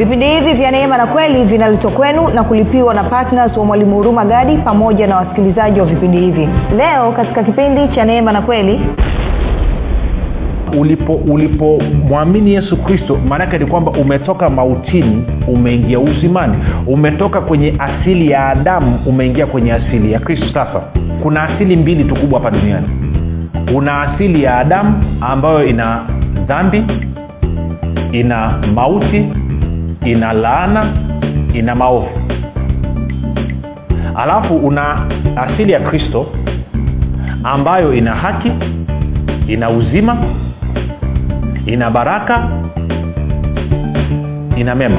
vipindi 0.00 0.26
hivi 0.26 0.52
vya 0.52 0.70
neema 0.70 0.96
na 0.96 1.06
kweli 1.06 1.44
vinaletwa 1.44 1.90
kwenu 1.90 2.28
na 2.28 2.44
kulipiwa 2.44 2.94
na 2.94 3.04
ptns 3.04 3.56
wa 3.56 3.64
mwalimu 3.64 3.96
huruma 3.96 4.24
gadi 4.24 4.56
pamoja 4.56 5.06
na 5.06 5.16
wasikilizaji 5.16 5.80
wa 5.80 5.86
vipindi 5.86 6.18
hivi. 6.20 6.48
Leo 6.76 7.12
katika 7.12 7.42
kipindi 7.44 7.88
cha 7.88 8.04
neema 8.04 8.32
na 8.32 8.42
kweli 8.42 8.80
ulipo 10.78 11.14
ulipomwamini 11.14 12.52
yesu 12.54 12.76
kristo 12.76 13.18
maanake 13.28 13.58
ni 13.58 13.66
kwamba 13.66 13.90
umetoka 13.90 14.50
mautini 14.50 15.24
umeingia 15.48 16.00
uzimani. 16.00 16.56
Umetoka 16.86 17.40
kwenye 17.40 17.74
asili 17.78 18.30
ya 18.30 18.46
adamu 18.48 18.98
umeingia 19.06 19.46
kwenye 19.46 19.72
asili 19.72 20.12
ya 20.12 20.18
kristo. 20.20 20.46
Sasa 20.54 20.80
kuna 21.22 21.42
asili 21.42 21.76
mbili 21.76 22.04
tu 22.04 22.14
kubwa 22.16 22.40
hapa 22.40 22.56
duniani. 22.58 22.88
Kuna 23.74 24.02
asili 24.02 24.42
ya 24.42 24.58
adamu 24.58 25.04
ambayo 25.20 25.64
ina 25.66 26.02
dhambi 26.46 26.84
ina 28.12 28.58
mauti 28.74 29.28
ina 30.04 30.32
laana 30.32 30.92
ina 31.54 31.74
maovu. 31.74 32.08
Alafu 34.16 34.56
una 34.56 35.06
asili 35.36 35.72
ya 35.72 35.80
kristo 35.80 36.26
ambayo 37.44 37.94
ina 37.94 38.14
haki 38.14 38.52
ina 39.48 39.70
uzima 39.70 40.16
ina 41.66 41.90
baraka 41.90 42.48
ina 44.56 44.74
mema 44.74 44.98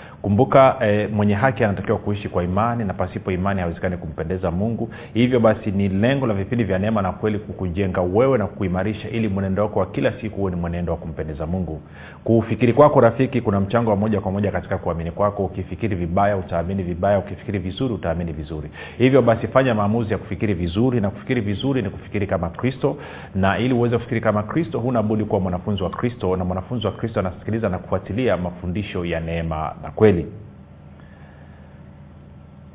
kumbuka 0.21 0.77
eh, 0.81 1.09
mwenye 1.13 1.33
haki 1.33 1.63
anatakiwa 1.63 1.97
kuishi 1.97 2.29
kwa 2.29 2.43
imani 2.43 2.83
na 2.85 2.93
pasipo 2.93 3.31
imani 3.31 3.61
hawezekani 3.61 3.97
kumpendeza 3.97 4.51
mungu. 4.51 4.89
Hivyo 5.13 5.39
basi 5.39 5.71
ni 5.71 5.89
lengo 5.89 6.27
la 6.27 6.33
vipindi 6.33 6.63
vya 6.63 6.79
neema 6.79 7.01
na 7.01 7.11
kweli 7.11 7.39
kukujenga 7.39 8.01
wewe 8.01 8.37
na 8.37 8.47
kuimarisha 8.47 9.09
ili 9.09 9.27
mwenendo 9.27 9.63
wako 9.63 9.79
wa 9.79 9.85
kila 9.85 10.13
siku 10.21 10.37
huwe 10.37 10.51
ni 10.51 10.57
mwenendo 10.57 10.91
wa 10.91 10.97
kumpendeza 10.97 11.45
mungu. 11.47 11.81
Kufikiri 12.23 12.73
kwako 12.73 13.01
rafiki 13.01 13.41
kuna 13.41 13.59
mchango 13.59 13.89
wa 13.89 13.95
moja 13.95 14.21
kwa 14.21 14.31
moja 14.31 14.51
katika 14.51 14.77
kuamini 14.77 15.11
kwako. 15.11 15.45
Ukifikiri 15.45 15.95
vibaya 15.95 16.37
utaamini 16.37 16.83
vibaya. 16.83 17.19
Ukifikiri 17.19 17.59
vizuri 17.59 17.93
utaamini 17.93 18.33
vizuri. 18.33 18.69
Hivyo 18.97 19.21
basi 19.21 19.47
fanya 19.47 19.75
maamuzi 19.75 20.11
ya 20.11 20.17
kufikiri 20.17 20.53
vizuri 20.53 21.01
na 21.01 21.09
kufikiri 21.09 21.41
vizuri 21.41 21.81
ni 21.81 21.89
kufikiri 21.89 22.27
kama 22.27 22.49
kristo. 22.49 22.97
Na 23.35 23.57
ili 23.57 23.73
uweze 23.73 23.95
kufikiri 23.97 24.21
kama 24.21 24.43
kristo 24.43 24.79
huna 24.79 25.03
kuwa 25.03 25.39
mwanafunzi 25.41 25.83
wa 25.83 25.89
kristo. 25.89 26.35
Na 26.35 26.45
mwanafunzi 26.45 26.85
wa 26.87 26.93
kristo 26.93 27.19
anasikiliza 27.19 27.69
na 27.69 27.77
kufuatilia 27.77 28.37
mafundisho 28.37 29.05
ya 29.05 29.19
neema 29.19 29.75
na 29.83 29.91
kweli 29.91 30.10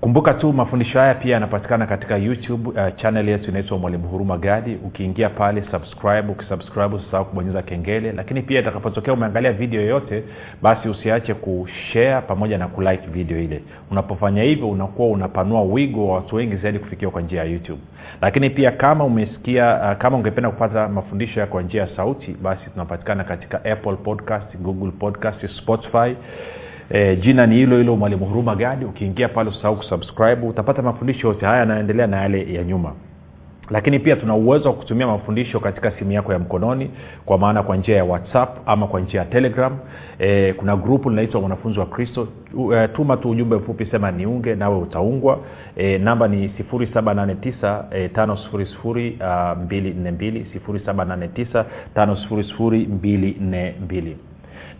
kumbuka 0.01 0.35
tu 0.35 0.53
mafundisho 0.53 0.99
haya 0.99 1.15
pia 1.15 1.35
yanapatikana 1.35 1.87
katika 1.87 2.17
youtube 2.17 2.69
uh, 2.69 2.97
chanel 2.97 3.29
yetu 3.29 3.51
inaitwa 3.51 3.79
mwalimu 3.79 4.09
huruma 4.09 4.39
gadi. 4.39 4.75
Ukiingia 4.85 5.29
pale 5.29 5.63
subscribe. 5.71 6.33
Ukisubscribe 6.33 6.97
usisahau 6.97 7.25
kubonyeza 7.25 7.63
kengele. 7.63 8.13
Lakini 8.13 8.43
pia 8.43 8.61
itakapotokea 8.61 9.13
umeangalia 9.15 9.53
video 9.53 9.81
yoyote 9.81 10.25
basi 10.63 10.89
usiache 10.89 11.35
kushare 11.35 12.21
pamoja 12.21 12.59
na 12.59 12.69
kulike 12.69 13.07
video 13.07 13.39
ile. 13.41 13.63
Unapofanya 13.91 14.43
hivyo 14.43 14.71
unakuwa 14.71 15.09
unapanua 15.09 15.63
wigo 15.63 16.09
wa 16.09 16.15
watu 16.15 16.37
wengi 16.37 16.57
zaidi 16.57 16.79
kufikiwa 16.79 17.11
kwa 17.13 17.23
njia 17.23 17.39
ya 17.39 17.51
youtube. 17.51 17.81
Lakini 18.23 18.51
pia 18.51 18.71
kama 18.71 19.05
umesikia 19.05 19.81
uh, 19.93 19.99
kama 20.03 20.17
ungependa 20.17 20.51
kupata 20.51 20.89
mafundisho 20.89 21.41
ya 21.41 21.47
kwa 21.47 21.63
njia 21.63 21.83
ya 21.83 21.97
sauti 21.97 22.37
basi 22.43 22.71
tunapatikana 22.71 23.25
katika 23.25 23.65
apple 23.65 23.97
podcast 23.97 24.57
google 24.57 24.91
podcast 24.91 25.47
spotify 25.59 26.17
e, 26.91 27.17
jina 27.17 27.47
ni 27.47 27.55
hilo 27.57 27.77
hilo 27.79 27.97
mwalimu 27.97 28.25
huruma 28.27 28.55
gadi. 28.57 28.85
Ukiingia 28.85 29.29
pale 29.29 29.51
usahau 29.51 29.77
kusubscribe 29.77 30.47
utapata 30.47 30.83
mafundisho 30.83 31.29
yote 31.29 31.47
haya 31.47 31.59
yanaendelea 31.59 32.07
na 32.07 32.17
yale 32.23 32.53
ya 32.55 32.65
nyuma. 32.65 32.93
Lakini 33.71 33.99
pia 33.99 34.17
tuna 34.17 34.35
uwezo 34.35 34.69
wa 34.69 34.75
kutumia 34.75 35.07
mafundisho 35.07 35.61
katika 35.61 35.91
simu 35.91 36.13
yako 36.13 36.33
ya 36.33 36.39
mkononi 36.39 36.91
kwa 37.25 37.39
maana 37.39 37.63
kwa 37.63 37.77
njia 37.77 37.97
ya 37.97 38.05
whatsapp 38.05 38.69
ama 38.69 38.87
kwa 38.87 39.01
njia 39.01 39.21
ya 39.21 39.27
telegram. 39.27 39.79
E, 40.19 40.53
kuna 40.53 40.77
grupu 40.77 41.11
linaitwa 41.11 41.41
mwanafunzi 41.41 41.79
wa 41.79 41.87
kristo. 41.87 42.29
E, 42.75 42.89
tuma 42.89 43.17
tu 43.17 43.31
ujumbe 43.31 43.57
mfupi 43.57 43.87
sema 43.87 44.11
niunge 44.11 44.55
nawe 44.55 44.77
utaungwa. 44.79 45.39
E, 45.77 45.99
namba 45.99 46.29
ni 46.29 46.49
789 46.49 47.85
e, 47.91 48.09
5242 48.09 50.45
789 50.69 51.65
5242 51.95 54.15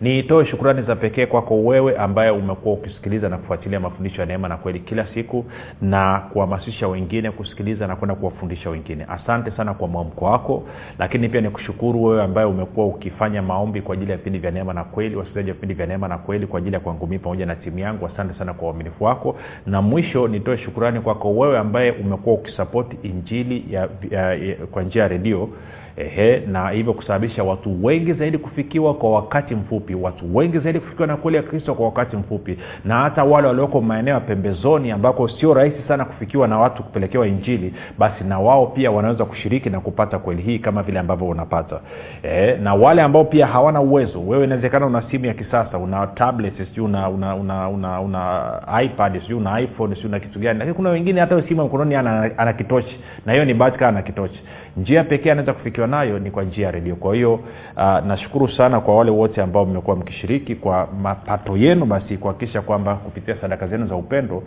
niitoe 0.01 0.45
shukrani 0.45 0.81
za 0.81 0.95
pekee 0.95 1.25
kwako 1.25 1.63
wewe 1.63 1.97
ambaye 1.97 2.31
umekuwa 2.31 2.73
ukisikiliza 2.75 3.29
na 3.29 3.37
kufuatilia 3.37 3.79
mafundisho 3.79 4.21
ya 4.21 4.27
neema 4.27 4.47
na 4.47 4.57
kweli 4.57 4.79
kila 4.79 5.07
siku 5.13 5.45
na 5.81 6.19
kuhamasisha 6.33 6.87
wengine 6.87 7.31
kusikiliza 7.31 7.87
na 7.87 7.95
kwenda 7.95 8.15
kuwafundisha 8.15 8.69
wengine. 8.69 9.05
Asante 9.09 9.51
sana 9.51 9.73
kwa 9.73 9.87
mwamko 9.87 10.25
wako 10.25 10.63
lakini 10.99 11.29
pia 11.29 11.41
nikushukuru 11.41 12.03
wewe 12.03 12.23
ambaye 12.23 12.47
umekuwa 12.47 12.85
ukifanya 12.87 13.41
maombi 13.41 13.81
kwa 13.81 13.93
ajili 13.93 14.11
ya 14.11 14.17
vipindi 14.17 14.39
vya 14.39 14.51
neema 14.51 14.73
na 14.73 14.83
kweli 14.83 15.15
wasikilizaji 15.15 15.49
wa 15.49 15.53
vipindi 15.53 15.73
vya 15.75 15.85
neema 15.85 16.07
na 16.07 16.17
kweli 16.17 16.47
kwa 16.47 16.59
ajili 16.59 16.73
ya 16.73 16.79
kwangu 16.79 17.07
pamoja 17.07 17.45
na 17.45 17.55
timu 17.55 17.79
yangu. 17.79 18.05
Asante 18.05 18.33
sana 18.39 18.53
kwa 18.53 18.67
uaminifu 18.67 19.03
wako. 19.03 19.37
Na 19.65 19.81
mwisho 19.81 20.27
nitoe 20.27 20.57
shukurani 20.57 20.99
kwako 20.99 21.35
wewe 21.35 21.57
ambaye 21.57 21.91
umekuwa 21.91 22.35
ukisapoti 22.35 22.97
injili 23.03 23.65
ya, 23.69 23.89
ya, 24.11 24.33
ya, 24.33 24.55
kwa 24.55 24.83
njia 24.83 25.01
ya 25.01 25.07
redio 25.07 25.49
ehe 25.97 26.39
na 26.47 26.69
hivyo 26.69 26.93
kusababisha 26.93 27.43
watu 27.43 27.85
wengi 27.85 28.13
zaidi 28.13 28.37
kufikiwa 28.37 28.93
kwa 28.93 29.11
wakati 29.11 29.55
mfupi 29.55 29.95
watu 29.95 30.35
wengi 30.37 30.59
zaidi 30.59 30.79
kufikiwa 30.79 31.07
na 31.07 31.17
kweli 31.17 31.37
ya 31.37 31.43
kristo 31.43 31.75
kwa 31.75 31.85
wakati 31.85 32.15
mfupi. 32.17 32.57
Na 32.85 32.95
hata 33.01 33.23
wale 33.23 33.47
walioko 33.47 33.81
maeneo 33.81 34.13
ya 34.13 34.19
pembezoni 34.19 34.91
ambako 34.91 35.27
sio 35.27 35.53
rahisi 35.53 35.77
sana 35.87 36.05
kufikiwa 36.05 36.47
na 36.47 36.59
watu 36.59 36.83
kupelekewa 36.83 37.27
injili 37.27 37.73
basi 37.97 38.23
na 38.23 38.39
wao 38.39 38.67
pia 38.67 38.91
wanaweza 38.91 39.25
kushiriki 39.25 39.69
na 39.69 39.79
kupata 39.79 40.19
kweli 40.19 40.41
hii 40.41 40.59
kama 40.59 40.83
vile 40.83 40.99
ambavyo 40.99 41.27
unapata. 41.27 41.79
E, 42.23 42.55
na 42.63 42.73
wale 42.73 43.01
ambao 43.01 43.23
pia 43.25 43.47
hawana 43.47 43.81
uwezo 43.81 44.21
wewe 44.27 44.43
inawezekana 44.43 44.85
una 44.85 45.01
simu 45.11 45.25
ya 45.25 45.33
kisasa 45.33 45.77
una 45.77 46.07
tablet 46.07 46.57
sijui 46.57 46.85
una 46.85 47.09
una, 47.09 47.35
una, 47.35 47.69
una, 47.69 48.01
una 48.01 48.51
ipad 48.83 49.21
sijui 49.21 49.37
una 49.37 49.59
iphone 49.61 49.95
sijui 49.95 50.09
una 50.09 50.19
kitu 50.19 50.39
gani 50.39 50.59
lakini 50.59 50.75
kuna 50.75 50.89
wengine 50.89 51.21
hata 51.21 51.41
simu 51.47 51.61
ya 51.61 51.67
mkononi 51.67 51.95
ana, 51.95 52.31
ana 52.37 52.53
kitochi 52.53 52.99
na 53.25 53.33
hiyo 53.33 53.45
ni 53.45 53.53
bahati 53.53 53.83
ana 53.83 54.01
kitochi 54.01 54.43
njia 54.77 55.03
pekee 55.03 55.31
anaweza 55.31 55.53
kufikiwa 55.53 55.87
nayo 55.87 56.19
ni 56.19 56.31
kwa 56.31 56.43
njia 56.43 56.65
ya 56.65 56.71
redio. 56.71 56.95
Kwa 56.95 57.15
hiyo 57.15 57.33
uh, 57.33 58.05
nashukuru 58.05 58.49
sana 58.49 58.79
kwa 58.81 58.97
wale 58.97 59.11
wote 59.11 59.41
ambao 59.41 59.65
mmekuwa 59.65 59.95
mkishiriki 59.95 60.55
kwa 60.55 60.87
mapato 61.01 61.57
yenu 61.57 61.85
basi 61.85 62.17
kuhakikisha 62.17 62.61
kwamba 62.61 62.95
kupitia 62.95 63.35
sadaka 63.41 63.67
zenu 63.67 63.87
za 63.87 63.95
upendo 63.95 64.43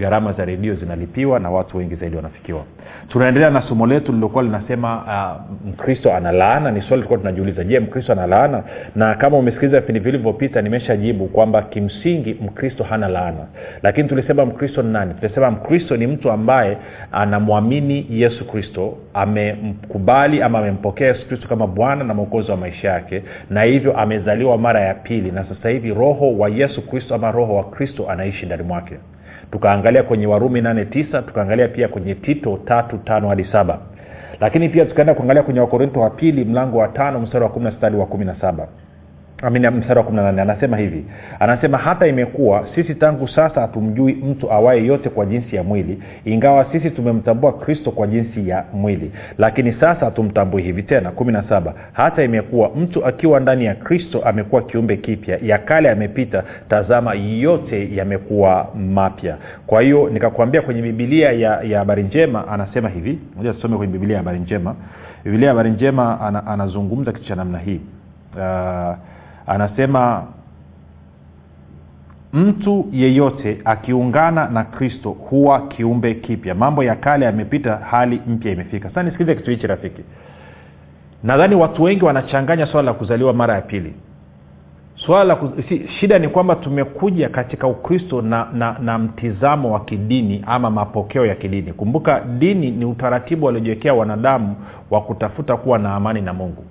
gharama 0.00 0.32
za 0.32 0.44
redio 0.44 0.74
zinalipiwa 0.74 1.38
na 1.40 1.50
watu 1.50 1.76
wengi 1.76 1.94
zaidi 1.94 2.16
wanafikiwa. 2.16 2.64
Tunaendelea 3.08 3.50
na 3.50 3.62
somo 3.62 3.86
letu 3.86 4.12
lilokuwa 4.12 4.42
linasema 4.44 4.96
uh, 4.96 5.68
mkristo 5.68 6.12
ana 6.14 6.32
laana 6.32 6.70
ni 6.70 6.80
swali 6.80 6.94
tulikuwa 7.02 7.18
tunajiuliza 7.18 7.64
je 7.64 7.80
mkristo 7.80 8.12
ana 8.12 8.26
laana 8.26 8.62
na 8.96 9.14
kama 9.14 9.36
umesikiliza 9.38 9.80
vipindi 9.80 10.00
vilivyopita 10.00 10.62
nimeshajibu 10.62 11.26
kwamba 11.26 11.62
kimsingi 11.62 12.34
mkristo 12.40 12.84
hana 12.84 13.08
laana. 13.08 13.46
Lakini 13.82 14.08
tulisema 14.08 14.46
mkristo 14.46 14.82
ni 14.82 14.92
nani? 14.92 15.14
Tulisema 15.14 15.50
mkristo 15.50 15.96
ni 15.96 16.06
mtu 16.06 16.30
ambaye 16.30 16.76
anamwamini 17.12 18.06
yesu 18.10 18.46
kristo 18.46 18.96
amemkubali 19.14 20.42
ama 20.42 20.58
amempokea 20.58 21.08
yesu 21.08 21.26
kristo 21.28 21.48
kama 21.48 21.66
bwana 21.66 22.04
na 22.04 22.14
mwokozi 22.14 22.50
wa 22.50 22.56
maisha 22.56 22.88
yake 22.90 23.22
na 23.50 23.62
hivyo 23.62 23.96
amezaliwa 23.98 24.58
mara 24.58 24.80
ya 24.80 24.94
pili. 24.94 25.30
Na 25.30 25.44
sasa 25.44 25.68
hivi 25.68 25.94
roho 25.94 26.38
wa 26.38 26.48
yesu 26.48 26.86
kristo 26.86 27.14
ama 27.14 27.30
roho 27.32 27.54
wa 27.56 27.64
kristo 27.64 28.10
anaishi 28.10 28.46
ndani 28.46 28.62
mwake 28.62 28.94
tukaangalia 29.52 30.02
kwenye 30.02 30.26
warumi 30.26 30.60
nane 30.60 30.84
tisa 30.84 31.22
tukaangalia 31.22 31.68
pia 31.68 31.88
kwenye 31.88 32.14
tito 32.14 32.58
tatu 32.64 32.98
tano 32.98 33.28
hadi 33.28 33.44
saba. 33.44 33.78
Lakini 34.40 34.68
pia 34.68 34.84
tukaenda 34.84 35.14
kuangalia 35.14 35.42
kwenye 35.42 35.60
wakorinto 35.60 36.00
wa 36.00 36.10
pili 36.10 36.44
mlango 36.44 36.78
wa 36.78 36.88
tano 36.88 37.20
mstari 37.20 37.44
wa 37.44 37.50
kumi 37.50 37.64
na 37.64 37.70
sita 37.72 37.86
hadi 37.86 37.96
wa 37.96 38.06
kumi 38.06 38.24
na 38.24 38.34
saba 38.40 38.68
Amina, 39.42 39.70
mstari 39.70 39.98
wa 40.00 40.04
18 40.06 40.40
anasema 40.40 40.76
hivi. 40.76 41.04
Anasema 41.40 41.78
hata 41.78 42.06
imekuwa 42.06 42.66
sisi 42.74 42.94
tangu 42.94 43.28
sasa 43.28 43.60
hatumjui 43.60 44.12
mtu 44.14 44.52
awaye 44.52 44.86
yote 44.86 45.08
kwa 45.08 45.26
jinsi 45.26 45.56
ya 45.56 45.62
mwili 45.62 46.02
ingawa 46.24 46.66
sisi 46.72 46.90
tumemtambua 46.90 47.52
kristo 47.52 47.90
kwa 47.90 48.06
jinsi 48.06 48.48
ya 48.48 48.64
mwili. 48.72 49.12
Lakini 49.38 49.72
sasa 49.72 50.04
hatumtambui 50.04 50.62
hivi 50.62 50.82
tena. 50.82 51.10
17 51.10 51.72
hata 51.92 52.22
imekuwa 52.24 52.70
mtu 52.76 53.06
akiwa 53.06 53.40
ndani 53.40 53.64
ya 53.64 53.74
kristo 53.74 54.22
amekuwa 54.24 54.62
kiumbe 54.62 54.96
kipya. 54.96 55.38
Ya 55.42 55.58
kale 55.58 55.88
yamepita 55.88 56.44
tazama 56.68 57.14
yote 57.14 57.96
yamekuwa 57.96 58.68
mapya. 58.74 59.36
Kwa 59.66 59.82
hiyo 59.82 60.08
nikakwambia 60.10 60.62
kwenye 60.62 60.82
bibilia 60.82 61.32
ya 61.32 61.60
ya 61.62 61.78
habari 61.78 62.02
njema 62.02 62.48
anasema 62.48 62.88
hivi. 62.88 63.18
Moja 63.36 63.52
tusome 63.52 63.76
kwenye 63.76 63.92
bibilia 63.92 64.14
ya 64.16 64.20
habari 64.22 64.38
njema. 64.38 64.74
Bibilia 65.24 65.46
ya 65.46 65.52
habari 65.52 65.70
njema 65.70 66.20
ana, 66.20 66.46
anazungumza 66.46 67.12
kitu 67.12 67.24
cha 67.24 67.34
namna 67.34 67.58
hii. 67.58 67.80
Uh, 68.36 68.94
anasema 69.50 70.24
mtu 72.32 72.88
yeyote 72.92 73.60
akiungana 73.64 74.48
na 74.48 74.64
kristo 74.64 75.10
huwa 75.10 75.60
kiumbe 75.68 76.14
kipya. 76.14 76.54
Mambo 76.54 76.84
ya 76.84 76.94
kale 76.96 77.24
yamepita 77.24 77.76
hali 77.76 78.20
mpya 78.26 78.52
imefika. 78.52 78.88
Sasa 78.88 79.02
nisikilize 79.02 79.34
kitu 79.34 79.50
hichi 79.50 79.66
rafiki. 79.66 80.02
Nadhani 81.22 81.54
watu 81.54 81.82
wengi 81.82 82.04
wanachanganya 82.04 82.66
swala 82.66 82.86
la 82.86 82.92
kuzaliwa 82.98 83.32
mara 83.32 83.54
ya 83.54 83.60
pili. 83.60 83.94
Swala 84.94 85.24
la 85.24 85.38
si, 85.68 85.88
shida 85.88 86.18
ni 86.18 86.28
kwamba 86.28 86.56
tumekuja 86.56 87.28
katika 87.28 87.66
ukristo 87.66 88.22
na, 88.22 88.46
na, 88.52 88.76
na 88.78 88.98
mtizamo 88.98 89.72
wa 89.72 89.80
kidini 89.80 90.44
ama 90.46 90.70
mapokeo 90.70 91.26
ya 91.26 91.34
kidini. 91.34 91.72
Kumbuka 91.72 92.20
dini 92.20 92.70
ni 92.70 92.84
utaratibu 92.84 93.46
waliojiwekea 93.46 93.94
wanadamu 93.94 94.56
wa 94.90 95.00
kutafuta 95.02 95.56
kuwa 95.56 95.78
na 95.78 95.94
amani 95.94 96.20
na 96.20 96.32
mungu 96.32 96.64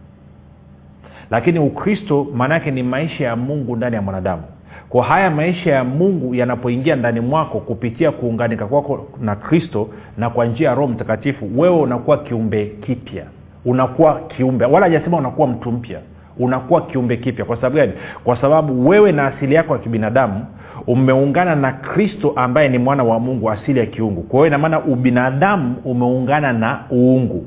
lakini 1.31 1.59
ukristo 1.59 2.27
maanaake 2.35 2.71
ni 2.71 2.83
maisha 2.83 3.23
ya 3.25 3.35
mungu 3.35 3.75
ndani 3.75 3.95
ya 3.95 4.01
mwanadamu. 4.01 4.43
Kwa 4.89 5.03
haya 5.03 5.31
maisha 5.31 5.71
ya 5.71 5.83
mungu 5.83 6.35
yanapoingia 6.35 6.95
ndani 6.95 7.19
mwako 7.19 7.59
kupitia 7.59 8.11
kuunganika 8.11 8.65
kwako 8.65 9.07
na 9.21 9.35
kristo 9.35 9.89
na 10.17 10.29
kwa 10.29 10.45
njia 10.45 10.69
ya 10.69 10.75
roho 10.75 10.87
mtakatifu 10.87 11.49
wewe 11.59 11.75
unakuwa 11.79 12.17
kiumbe 12.17 12.65
kipya. 12.65 13.23
Unakuwa 13.65 14.19
kiumbe. 14.19 14.65
Wala 14.65 14.85
hajasema 14.85 15.17
unakuwa 15.17 15.47
mtu 15.47 15.71
mpya. 15.71 15.99
Unakuwa 16.39 16.81
kiumbe 16.81 17.17
kipya. 17.17 17.45
Kwa 17.45 17.55
sababu 17.55 17.75
gani? 17.75 17.91
Kwa 18.23 18.41
sababu 18.41 18.89
wewe 18.89 19.11
na 19.11 19.27
asili 19.27 19.55
yako 19.55 19.73
ya 19.73 19.79
kibinadamu 19.79 20.45
umeungana 20.87 21.55
na 21.55 21.71
kristo 21.71 22.33
ambaye 22.35 22.69
ni 22.69 22.77
mwana 22.77 23.03
wa 23.03 23.19
mungu 23.19 23.51
asili 23.51 23.79
ya 23.79 23.85
kiungu. 23.85 24.21
Kwa 24.21 24.37
hiyo 24.39 24.47
inamaana 24.47 24.79
ubinadamu 24.79 25.75
umeungana 25.85 26.53
na 26.53 26.79
uungu 26.91 27.45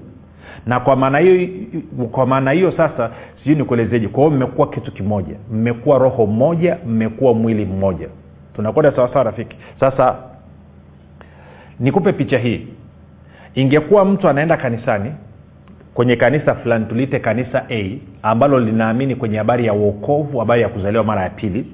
na 0.67 0.81
kwa 0.81 0.97
maana 0.97 1.19
hiyo 1.19 1.49
kwa 2.13 2.27
maana 2.27 2.51
hiyo 2.51 2.73
sasa 2.73 3.11
sijui 3.39 3.57
nikuelezeje. 3.57 4.09
Kwa 4.09 4.25
hiyo 4.25 4.37
mmekuwa 4.37 4.71
kitu 4.71 4.93
kimoja. 4.93 5.35
Mmekuwa 5.53 5.99
roho 5.99 6.27
mmoja 6.27 6.79
mmekuwa 6.87 7.35
mwili 7.35 7.65
mmoja. 7.65 8.09
Tunakwenda 8.57 8.93
sawasawa 8.97 9.25
rafiki. 9.25 9.57
Sasa 9.81 10.17
nikupe 11.81 12.13
picha 12.13 12.39
hii. 12.39 12.67
Ingekuwa 13.55 14.05
mtu 14.05 14.29
anaenda 14.29 14.57
kanisani 14.57 15.13
kwenye 15.95 16.17
kanisa 16.17 16.55
fulani 16.55 16.85
tuliite 16.87 17.19
kanisa 17.19 17.65
a 17.71 17.99
ambalo 18.23 18.61
linaamini 18.61 19.15
kwenye 19.17 19.39
habari 19.39 19.67
ya 19.67 19.73
uokovu 19.73 20.39
habari 20.39 20.63
ya 20.63 20.69
kuzaliwa 20.69 21.05
mara 21.05 21.23
ya 21.23 21.31
pili 21.31 21.67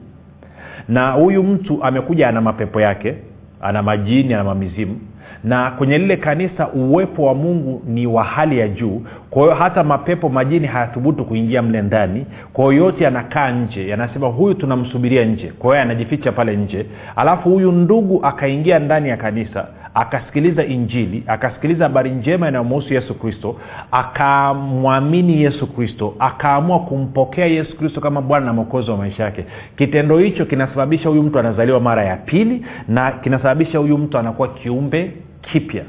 na 0.89 1.11
huyu 1.11 1.43
mtu 1.43 1.85
amekuja 1.85 2.29
ana 2.29 2.41
mapepo 2.41 2.81
yake 2.81 3.15
ana 3.61 3.83
majini 3.83 4.35
ana 4.35 4.45
mamizimu 4.45 5.01
na 5.45 5.71
kwenye 5.71 5.99
lile 5.99 6.17
kanisa 6.17 6.69
uwepo 6.69 7.23
wa 7.25 7.35
mungu 7.35 7.83
ni 7.87 8.07
wa 8.07 8.25
hali 8.25 8.59
ya 8.59 8.69
juu. 8.69 9.03
Kwa 9.31 9.43
hiyo 9.43 9.55
hata 9.55 9.85
mapepo 9.85 10.29
majini 10.29 10.67
hayathubutu 10.67 11.25
kuingia 11.25 11.63
mle 11.63 11.83
ndani. 11.83 12.27
Kwa 12.53 12.73
hiyo 12.73 12.85
yote 12.85 13.05
yanakaa 13.05 13.51
nje. 13.51 13.89
Yanasema 13.89 14.27
huyu 14.27 14.55
tunamsubiria 14.55 15.25
nje. 15.25 15.53
Kwa 15.59 15.71
hiyo 15.71 15.83
anajificha 15.83 16.33
pale 16.33 16.57
nje. 16.57 16.87
Alafu 17.17 17.51
huyu 17.51 17.73
ndugu 17.73 18.21
akaingia 18.27 18.79
ndani 18.79 19.09
ya 19.09 19.17
kanisa 19.17 19.67
akasikiliza 19.95 20.65
injili 20.65 21.23
akasikiliza 21.27 21.85
habari 21.85 22.11
njema 22.11 22.49
inayomuhusu 22.49 22.95
yesu 22.95 23.15
kristo 23.15 23.57
akamwamini 23.91 25.43
yesu 25.43 25.67
kristo 25.67 26.15
akaamua 26.19 26.81
kumpokea 26.81 27.47
yesu 27.47 27.77
kristo 27.77 28.01
kama 28.01 28.23
bwana 28.23 28.47
na 28.47 28.53
mwokozi 28.53 28.91
wa 28.91 28.97
maisha 28.97 29.25
yake. 29.25 29.45
Kitendo 29.77 30.19
hicho 30.19 30.45
kinasababisha 30.47 31.09
huyu 31.09 31.23
mtu 31.23 31.39
anazaliwa 31.39 31.81
mara 31.81 32.05
ya 32.05 32.17
pili 32.17 32.67
na 32.89 33.13
kinasababisha 33.13 33.79
huyu 33.79 33.99
mtu 33.99 34.19
anakuwa 34.19 34.49
kiumbe 34.49 35.13
kipya. 35.53 35.83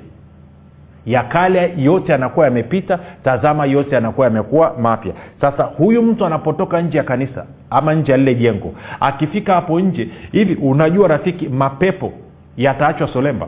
Ya 1.06 1.23
kale 1.23 1.73
yote 1.77 2.11
yanakuwa 2.11 2.45
yamepita 2.45 3.00
tazama 3.23 3.65
yote 3.65 3.95
yanakuwa 3.95 4.27
yamekuwa 4.27 4.75
mapya. 4.81 5.13
Sasa 5.41 5.63
huyu 5.63 6.01
mtu 6.01 6.25
anapotoka 6.25 6.81
nje 6.81 6.97
ya 6.97 7.03
kanisa 7.03 7.45
ama 7.69 7.94
nje 7.94 8.11
ya 8.11 8.17
lile 8.17 8.35
jengo 8.35 8.73
akifika 9.00 9.53
hapo 9.53 9.79
nje 9.79 10.09
hivi 10.31 10.56
unajua 10.56 11.07
rafiki 11.07 11.50
mapepo 11.50 12.13
yataachwa 12.57 13.07
solemba. 13.07 13.47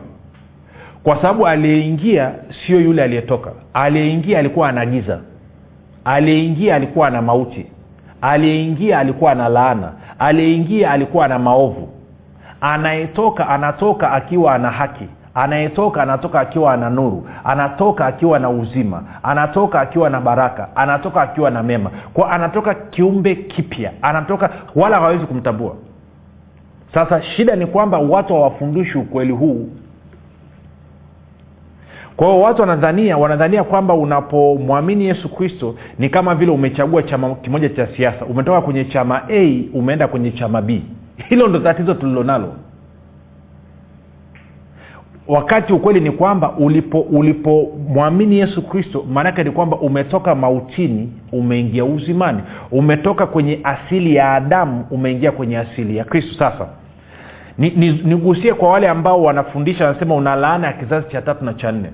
Kwa 1.02 1.16
sababu 1.16 1.46
aliyeingia 1.46 2.32
sio 2.66 2.80
yule 2.80 3.02
aliyetoka. 3.02 3.52
Aliyeingia 3.74 4.38
alikuwa 4.38 4.68
ana 4.68 4.86
giza. 4.86 5.20
Aliyeingia 6.04 6.74
alikuwa 6.74 7.08
ana 7.08 7.22
mauti. 7.22 7.66
Aliyeingia 8.20 8.98
alikuwa 8.98 9.32
ana 9.32 9.48
laana. 9.48 9.92
Aliyeingia 10.18 10.90
alikuwa 10.90 11.24
ana 11.24 11.38
maovu. 11.38 11.88
Anayetoka 12.60 13.48
anatoka 13.48 14.12
akiwa 14.12 14.54
ana 14.54 14.70
haki 14.70 15.08
anayetoka 15.34 16.02
anatoka 16.02 16.40
akiwa 16.40 16.72
ana 16.74 16.90
nuru 16.90 17.28
anatoka 17.44 18.06
akiwa 18.06 18.38
na 18.38 18.50
uzima 18.50 19.02
anatoka 19.22 19.80
akiwa 19.80 20.10
na 20.10 20.20
baraka 20.20 20.68
anatoka 20.76 21.22
akiwa 21.22 21.50
na 21.50 21.62
mema. 21.62 21.90
Kwa 22.14 22.30
anatoka 22.30 22.74
kiumbe 22.74 23.34
kipya 23.34 23.92
anatoka 24.02 24.50
wala 24.74 24.96
hawawezi 24.96 25.26
kumtambua. 25.26 25.74
Sasa 26.94 27.22
shida 27.22 27.56
ni 27.56 27.66
kwamba 27.66 27.98
watu 27.98 28.34
hawafundishi 28.34 28.98
ukweli 28.98 29.32
huu. 29.32 29.68
Kwa 32.16 32.26
hiyo 32.26 32.40
watu 32.40 32.60
wanadhania 32.60 33.18
wanadhania 33.18 33.64
kwamba 33.64 33.94
unapomwamini 33.94 35.04
yesu 35.04 35.28
kristo 35.28 35.74
ni 35.98 36.08
kama 36.08 36.34
vile 36.34 36.52
umechagua 36.52 37.02
chama 37.02 37.34
kimoja 37.34 37.68
cha 37.68 37.86
siasa. 37.86 38.24
Umetoka 38.24 38.60
kwenye 38.60 38.84
chama 38.84 39.22
a 39.30 39.64
umeenda 39.74 40.08
kwenye 40.08 40.30
chama 40.30 40.62
b. 40.62 40.82
Hilo 41.28 41.48
ndo 41.48 41.58
tatizo 41.58 41.94
tulilonalo 41.94 42.54
wakati 45.28 45.72
ukweli 45.72 46.00
ni 46.00 46.10
kwamba 46.10 46.52
ulipomwamini 46.52 48.36
ulipo 48.36 48.46
yesu 48.46 48.62
kristo 48.68 49.04
maanake 49.12 49.44
ni 49.44 49.50
kwamba 49.50 49.76
umetoka 49.76 50.34
mautini 50.34 51.12
umeingia 51.32 51.84
uzimani. 51.84 52.42
Umetoka 52.70 53.26
kwenye 53.26 53.60
asili 53.64 54.14
ya 54.14 54.32
adamu 54.34 54.86
umeingia 54.90 55.32
kwenye 55.32 55.58
asili 55.58 55.96
ya 55.96 56.04
kristo. 56.04 56.38
Sasa 56.38 56.66
nigusie 57.58 58.42
ni, 58.44 58.50
ni 58.50 58.54
kwa 58.54 58.70
wale 58.70 58.88
ambao 58.88 59.22
wanafundisha 59.22 59.86
wanasema 59.86 60.14
una 60.14 60.36
laana 60.36 60.66
ya 60.66 60.72
kizazi 60.72 61.08
cha 61.08 61.22
tatu 61.22 61.44
na 61.44 61.54
cha 61.54 61.72
nne. 61.72 61.90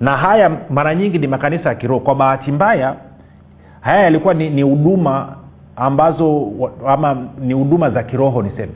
Na 0.00 0.16
haya 0.16 0.50
mara 0.70 0.94
nyingi 0.94 1.18
ni 1.18 1.26
makanisa 1.26 1.68
ya 1.68 1.74
kiroho. 1.74 2.00
Kwa 2.00 2.14
bahati 2.14 2.52
mbaya 2.52 2.96
haya 3.80 4.02
yalikuwa 4.02 4.34
ni 4.34 4.62
huduma 4.62 5.36
ambazo 5.76 6.52
ama 6.86 7.26
ni 7.40 7.54
huduma 7.54 7.90
za 7.90 8.02
kiroho 8.02 8.42
niseme 8.42 8.72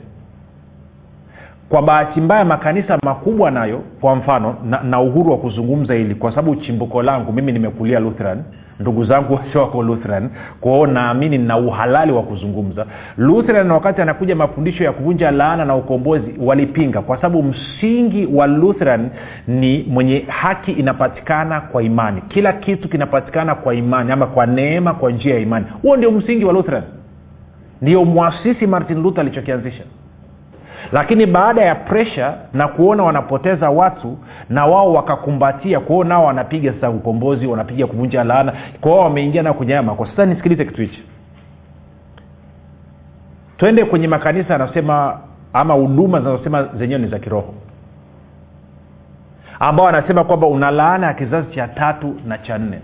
kwa 1.69 1.81
bahati 1.81 2.21
mbaya 2.21 2.45
makanisa 2.45 2.97
makubwa 3.03 3.51
nayo 3.51 3.81
kwa 4.01 4.15
mfano 4.15 4.55
na, 4.65 4.83
na 4.83 5.01
uhuru 5.01 5.31
wa 5.31 5.37
kuzungumza 5.37 5.93
hili 5.93 6.15
kwa 6.15 6.31
sababu 6.31 6.55
chimbuko 6.55 7.03
langu 7.03 7.33
mimi 7.33 7.51
nimekulia 7.51 7.99
lutheran 7.99 8.43
ndugu 8.79 9.05
zangu 9.05 9.33
wote 9.33 9.57
wako 9.57 9.83
lutheran 9.83 10.29
kwao 10.61 10.87
naamini 10.87 11.37
na 11.37 11.57
uhalali 11.57 12.11
wa 12.11 12.23
kuzungumza. 12.23 12.85
Lutheran 13.17 13.71
wakati 13.71 14.01
anakuja 14.01 14.35
mafundisho 14.35 14.83
ya 14.83 14.91
kuvunja 14.91 15.31
laana 15.31 15.65
na 15.65 15.75
ukombozi 15.75 16.33
walipinga 16.39 17.01
kwa 17.01 17.17
sababu 17.17 17.43
msingi 17.43 18.25
wa 18.25 18.47
lutheran 18.47 19.09
ni 19.47 19.85
mwenye 19.89 20.25
haki 20.27 20.71
inapatikana 20.71 21.61
kwa 21.61 21.83
imani. 21.83 22.21
Kila 22.27 22.53
kitu 22.53 22.89
kinapatikana 22.89 23.55
kwa 23.55 23.75
imani 23.75 24.11
ama 24.11 24.27
kwa 24.27 24.45
neema 24.45 24.93
kwa 24.93 25.11
njia 25.11 25.33
ya 25.33 25.39
imani. 25.39 25.65
Huo 25.81 25.97
ndio 25.97 26.11
msingi 26.11 26.45
wa 26.45 26.53
lutheran. 26.53 26.83
Ndio 27.81 28.05
mwasisi 28.05 28.67
martin 28.67 29.01
luther 29.01 29.21
alichokianzisha 29.21 29.83
lakini 30.91 31.25
baada 31.25 31.61
ya 31.61 31.75
presha 31.75 32.37
na 32.53 32.67
kuona 32.67 33.03
wanapoteza 33.03 33.69
watu 33.69 34.17
na 34.49 34.65
wao 34.65 34.93
wakakumbatia 34.93 35.79
kwao 35.79 36.03
nao 36.03 36.25
wanapiga 36.25 36.73
sasa 36.73 36.89
ukombozi 36.89 37.47
wanapiga 37.47 37.87
kuvunja 37.87 38.23
laana 38.23 38.53
kwao 38.81 38.99
wameingia 38.99 39.43
na 39.43 39.53
kwenye 39.53 39.81
makosa. 39.81 40.11
Sasa 40.11 40.25
nisikilize 40.25 40.65
kitu 40.65 40.81
hichi. 40.81 41.03
Twende 43.57 43.85
kwenye 43.85 44.07
makanisa 44.07 44.55
anasema 44.55 45.19
ama 45.53 45.73
huduma 45.73 46.19
zinazosema 46.19 46.63
zenyewe 46.63 47.01
ni 47.01 47.07
za 47.07 47.19
kiroho 47.19 47.53
ambao 49.59 49.87
anasema 49.87 50.23
kwamba 50.23 50.47
una 50.47 50.71
laana 50.71 51.07
ya 51.07 51.13
kizazi 51.13 51.55
cha 51.55 51.67
tatu 51.67 52.15
na 52.25 52.37
cha 52.37 52.57
nne. 52.57 52.79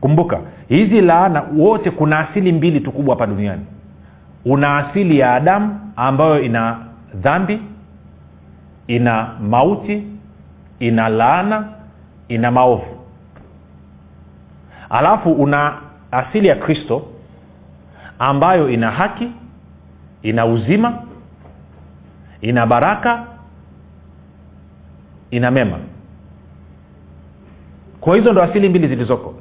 Kumbuka 0.00 0.40
hizi 0.68 1.00
laana 1.00 1.42
wote 1.58 1.90
kuna 1.90 2.18
asili 2.28 2.52
mbili 2.52 2.80
tu 2.80 2.92
kubwa 2.92 3.14
hapa 3.14 3.26
duniani 3.26 3.66
una 4.44 4.76
asili 4.78 5.18
ya 5.18 5.34
adamu 5.34 5.92
ambayo 5.96 6.40
ina 6.42 6.78
dhambi 7.14 7.62
ina 8.86 9.36
mauti 9.40 10.06
ina 10.78 11.08
laana 11.08 11.68
ina 12.28 12.50
maovu. 12.50 12.86
Alafu 14.90 15.32
una 15.32 15.74
asili 16.10 16.48
ya 16.48 16.56
kristo 16.56 17.06
ambayo 18.18 18.70
ina 18.70 18.90
haki 18.90 19.28
ina 20.22 20.46
uzima 20.46 21.02
ina 22.40 22.66
baraka 22.66 23.26
ina 25.30 25.50
mema. 25.50 25.78
Kwa 28.00 28.16
hizo 28.16 28.32
ndo 28.32 28.42
asili 28.42 28.68
mbili 28.68 28.88
zilizoko. 28.88 29.34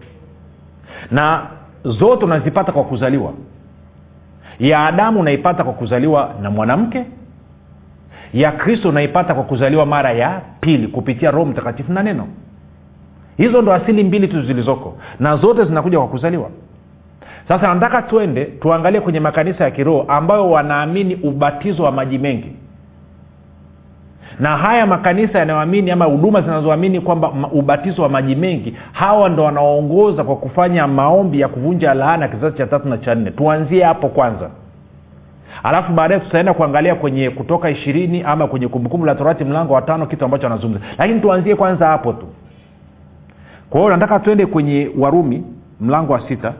Na 1.12 1.48
zote 1.84 2.26
unazipata 2.26 2.72
kwa 2.72 2.84
kuzaliwa 2.84 3.34
ya 4.62 4.86
adamu 4.86 5.20
unaipata 5.20 5.64
kwa 5.64 5.74
kuzaliwa 5.74 6.36
na 6.42 6.52
mwanamke. 6.52 7.06
Ya 8.34 8.52
kristo 8.52 8.90
unaipata 8.90 9.34
kwa 9.34 9.44
kuzaliwa 9.44 9.86
mara 9.86 10.12
ya 10.12 10.42
pili 10.60 10.88
kupitia 10.88 11.32
roho 11.32 11.46
mtakatifu 11.46 11.94
na 11.94 12.04
neno. 12.04 12.28
Hizo 13.38 13.62
ndo 13.62 13.74
asili 13.74 14.04
mbili 14.04 14.28
tu 14.28 14.42
zilizoko 14.42 14.98
na 15.20 15.38
zote 15.38 15.66
zinakuja 15.66 15.98
kwa 15.98 16.08
kuzaliwa. 16.08 16.50
Sasa 17.48 17.74
nataka 17.74 18.02
twende 18.02 18.46
tuangalie 18.46 19.02
kwenye 19.02 19.20
makanisa 19.20 19.64
ya 19.64 19.72
kiroho 19.72 20.06
ambayo 20.08 20.52
wanaamini 20.52 21.16
ubatizo 21.16 21.84
wa 21.84 21.92
maji 21.92 22.18
mengi 22.18 22.56
na 24.42 24.58
haya 24.58 24.86
makanisa 24.86 25.40
yanayoamini 25.40 25.92
ama 25.92 26.06
huduma 26.06 26.42
zinazoamini 26.42 27.00
kwamba 27.02 27.32
ubatizo 27.52 28.04
wa 28.04 28.10
maji 28.10 28.36
mengi 28.36 28.78
hawa 28.92 29.30
ndo 29.30 29.44
wanaoongoza 29.44 30.24
kwa 30.24 30.36
kufanya 30.36 30.88
maombi 30.88 31.40
ya 31.40 31.48
kuvunja 31.48 31.94
laana 31.94 32.28
kizazi 32.28 32.58
cha 32.58 32.68
tatu 32.68 32.88
na 32.90 32.98
cha 32.98 33.16
nne. 33.16 33.32
Tuanzie 33.32 33.84
hapo 33.84 34.10
kwanza. 34.10 34.50
Alafu 35.64 35.94
baadaye 35.94 36.20
tutaenda 36.22 36.54
kuangalia 36.54 36.96
kwenye 36.96 37.30
kutoka 37.30 37.70
ishirini 37.70 38.24
ama 38.24 38.48
kwenye 38.48 38.68
kumbukumbu 38.68 39.06
la 39.06 39.16
torati 39.16 39.44
mlango 39.44 39.74
wa 39.74 39.82
tano 39.82 40.06
kitu 40.06 40.26
ambacho 40.26 40.48
anazungumza. 40.48 40.86
Lakini 40.98 41.20
tuanzie 41.20 41.56
kwanza 41.56 41.88
hapo 41.88 42.14
tu. 42.14 42.26
Kwa 43.70 43.82
hiyo 43.82 43.92
nataka 43.94 44.20
tuende 44.20 44.46
kwenye 44.46 44.92
warumi 45.00 45.44
mlango 45.82 46.14
wa 46.14 46.28
sita. 46.28 46.54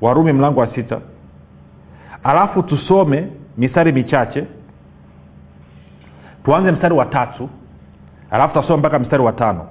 Warumi 0.00 0.32
mlango 0.32 0.60
wa 0.60 0.66
sita. 0.74 0.98
Alafu 2.24 2.62
tusome 2.62 3.26
mistari 3.58 3.92
michache 3.92 4.44
tuanze 6.44 6.72
mstari 6.72 6.94
wa 6.94 7.04
tatu 7.06 7.48
alafu 8.30 8.54
tutasoma 8.54 8.76
mpaka 8.78 8.98
mstari 8.98 9.22
wa 9.22 9.32
tano. 9.32 9.66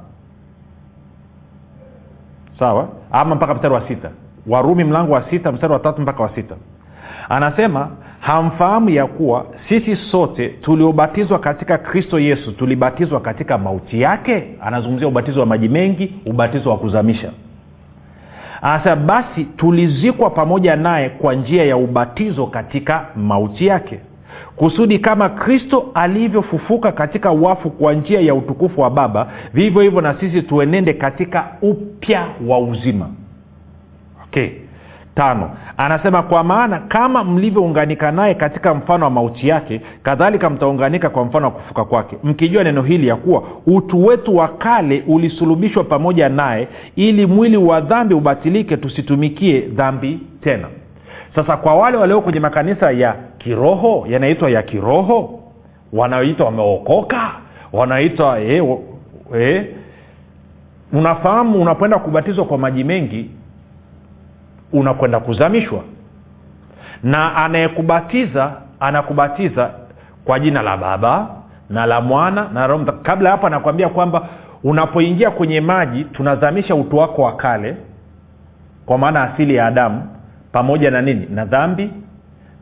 Sawa? 2.60 2.88
Ama 3.12 3.36
mpaka 3.36 3.54
mstari 3.54 3.74
wa 3.74 3.88
sita. 3.88 4.10
Warumi 4.48 4.84
mlango 4.84 5.14
wa 5.14 5.30
sita 5.30 5.52
mstari 5.52 5.74
wa 5.74 5.80
tatu 5.80 6.02
mpaka 6.02 6.24
wa 6.24 6.30
sita. 6.36 6.56
Anasema 7.30 7.90
hamfahamu 8.20 8.90
ya 8.90 9.06
kuwa 9.06 9.46
sisi 9.70 9.96
sote 9.96 10.50
tuliobatizwa 10.50 11.40
katika 11.40 11.78
kristo 11.78 12.20
yesu 12.20 12.52
tulibatizwa 12.52 13.20
katika 13.20 13.58
mauti 13.58 14.02
yake? 14.02 14.44
Anazungumzia 14.62 15.08
ubatizo 15.08 15.40
wa 15.40 15.46
maji 15.46 15.70
mengi 15.70 16.16
ubatizo 16.26 16.70
wa 16.70 16.78
kuzamisha. 16.78 17.32
Anasema 18.62 18.96
basi 18.96 19.44
tulizikwa 19.44 20.30
pamoja 20.30 20.76
naye 20.76 21.10
kwa 21.10 21.34
njia 21.34 21.66
ya 21.66 21.78
ubatizo 21.78 22.48
katika 22.48 23.06
mauti 23.16 23.66
yake 23.68 24.00
kusudi 24.60 25.00
kama 25.00 25.30
kristo 25.30 25.92
alivyofufuka 25.94 26.92
katika 26.92 27.32
wafu 27.32 27.70
kwa 27.70 27.94
njia 27.94 28.20
ya 28.20 28.36
utukufu 28.36 28.82
wa 28.82 28.90
baba 28.90 29.28
vivyo 29.54 29.82
hivyo 29.82 30.02
na 30.02 30.16
sisi 30.20 30.42
tuenende 30.42 30.94
katika 30.94 31.48
upya 31.62 32.26
wa 32.48 32.60
uzima. 32.60 33.10
Okay. 34.24 34.50
Tano. 35.16 35.52
Anasema 35.78 36.24
kwa 36.24 36.44
maana 36.44 36.80
kama 36.80 37.24
mlivyounganika 37.24 38.12
naye 38.12 38.34
katika 38.34 38.74
mfano 38.74 39.06
wa 39.06 39.12
mauti 39.12 39.48
yake 39.48 39.82
kadhalika 40.04 40.50
mtaunganika 40.50 41.10
kwa 41.10 41.26
mfano 41.26 41.46
wa 41.46 41.52
kufuka 41.52 41.86
kwake. 41.86 42.18
Mkijua 42.24 42.64
neno 42.64 42.82
hili 42.82 43.08
ya 43.08 43.16
kuwa 43.16 43.44
utu 43.68 44.06
wetu 44.06 44.36
wa 44.38 44.48
kale 44.48 45.04
ulisulubishwa 45.08 45.84
pamoja 45.84 46.30
naye 46.30 46.68
ili 46.96 47.26
mwili 47.26 47.58
wa 47.58 47.82
dhambi 47.82 48.14
ubatilike 48.16 48.78
tusitumikie 48.78 49.60
dhambi 49.60 50.20
tena. 50.44 50.68
Sasa 51.36 51.58
kwa 51.58 51.76
wale 51.76 51.98
walio 51.98 52.22
kwenye 52.22 52.40
makanisa 52.40 52.92
ya 52.92 53.16
kiroho 53.40 54.06
yanaitwa 54.10 54.50
ya 54.50 54.64
kiroho 54.64 55.40
wanaoitwa 55.94 56.46
wameokoka 56.46 57.32
wanaoitwa 57.74 58.40
e, 58.42 58.64
e, 59.40 59.76
unafahamu 60.94 61.62
unapoenda 61.62 62.00
kubatizwa 62.00 62.46
kwa 62.46 62.58
maji 62.58 62.84
mengi 62.84 63.30
unakwenda 64.74 65.20
kuzamishwa. 65.20 65.84
Na 67.04 67.36
anayekubatiza 67.36 68.52
anakubatiza 68.80 69.70
kwa 70.26 70.40
jina 70.40 70.62
la 70.62 70.78
baba 70.78 71.28
na 71.70 71.86
la 71.86 72.02
mwana 72.02 72.50
na 72.54 72.68
roho 72.68 72.86
kabla 73.04 73.32
hapo 73.32 73.48
anakuambia 73.48 73.90
kwamba 73.90 74.28
unapoingia 74.64 75.32
kwenye 75.32 75.62
maji 75.62 76.04
tunazamisha 76.04 76.76
utu 76.76 76.98
wako 76.98 77.22
wa 77.22 77.36
kale 77.36 77.76
kwa 78.86 78.98
maana 78.98 79.24
asili 79.34 79.56
ya 79.56 79.66
adamu 79.68 80.08
pamoja 80.52 80.92
na 80.92 81.02
nini? 81.02 81.28
Na 81.30 81.46
dhambi 81.46 81.92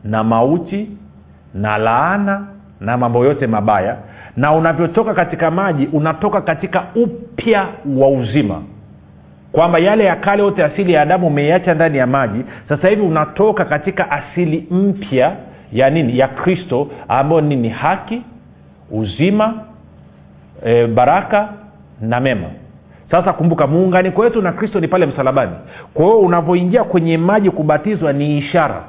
na 0.04 0.24
mauti 0.24 0.88
na 1.54 1.78
laana 1.78 2.46
na 2.80 2.96
mambo 2.96 3.24
yote 3.24 3.46
mabaya. 3.46 3.96
Na 4.36 4.52
unavyotoka 4.52 5.14
katika 5.14 5.50
maji 5.50 5.86
unatoka 5.92 6.40
katika 6.40 6.84
upya 6.94 7.66
wa 7.96 8.08
uzima. 8.08 8.62
Kwamba 9.52 9.78
yale 9.78 10.04
ya 10.04 10.16
kale 10.16 10.42
yote 10.42 10.64
asili 10.64 10.92
ya 10.92 11.02
adamu 11.02 11.26
umeiacha 11.26 11.74
ndani 11.74 11.98
ya 11.98 12.06
maji. 12.06 12.44
Sasa 12.68 12.88
hivi 12.88 13.02
unatoka 13.02 13.64
katika 13.64 14.10
asili 14.10 14.66
mpya 14.70 15.32
ya 15.72 15.90
nini? 15.90 16.18
Ya 16.18 16.28
kristo 16.28 16.88
ambayo 17.08 17.40
nini 17.40 17.68
haki 17.68 18.22
uzima 18.90 19.54
e, 20.64 20.86
baraka 20.86 21.48
na 22.00 22.20
mema. 22.20 22.46
Sasa 23.10 23.32
kumbuka 23.32 23.66
muunganiko 23.66 24.20
wetu 24.20 24.42
na 24.42 24.52
kristo 24.52 24.80
ni 24.80 24.88
pale 24.88 25.06
msalabani. 25.06 25.52
Kwa 25.94 26.04
hiyo 26.04 26.18
unavyoingia 26.20 26.84
kwenye 26.84 27.18
maji 27.18 27.50
kubatizwa 27.50 28.12
ni 28.12 28.38
ishara 28.38 28.82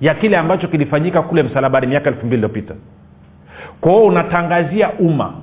ya 0.00 0.14
kile 0.14 0.36
ambacho 0.36 0.68
kilifanyika 0.68 1.22
kule 1.22 1.42
msalabani 1.42 1.86
miaka 1.86 2.10
elfu 2.10 2.26
mbili 2.26 2.34
iliyopita. 2.34 2.74
Kwa 3.80 4.02
unatangazia 4.02 4.92
umma 4.92 5.34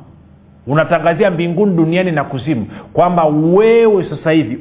unatangazia 0.67 1.31
mbinguni 1.31 1.75
duniani 1.75 2.11
na 2.11 2.23
kuzimu 2.23 2.67
kwamba 2.93 3.25
wewe 3.25 4.09
sasa 4.09 4.31
hivi 4.31 4.59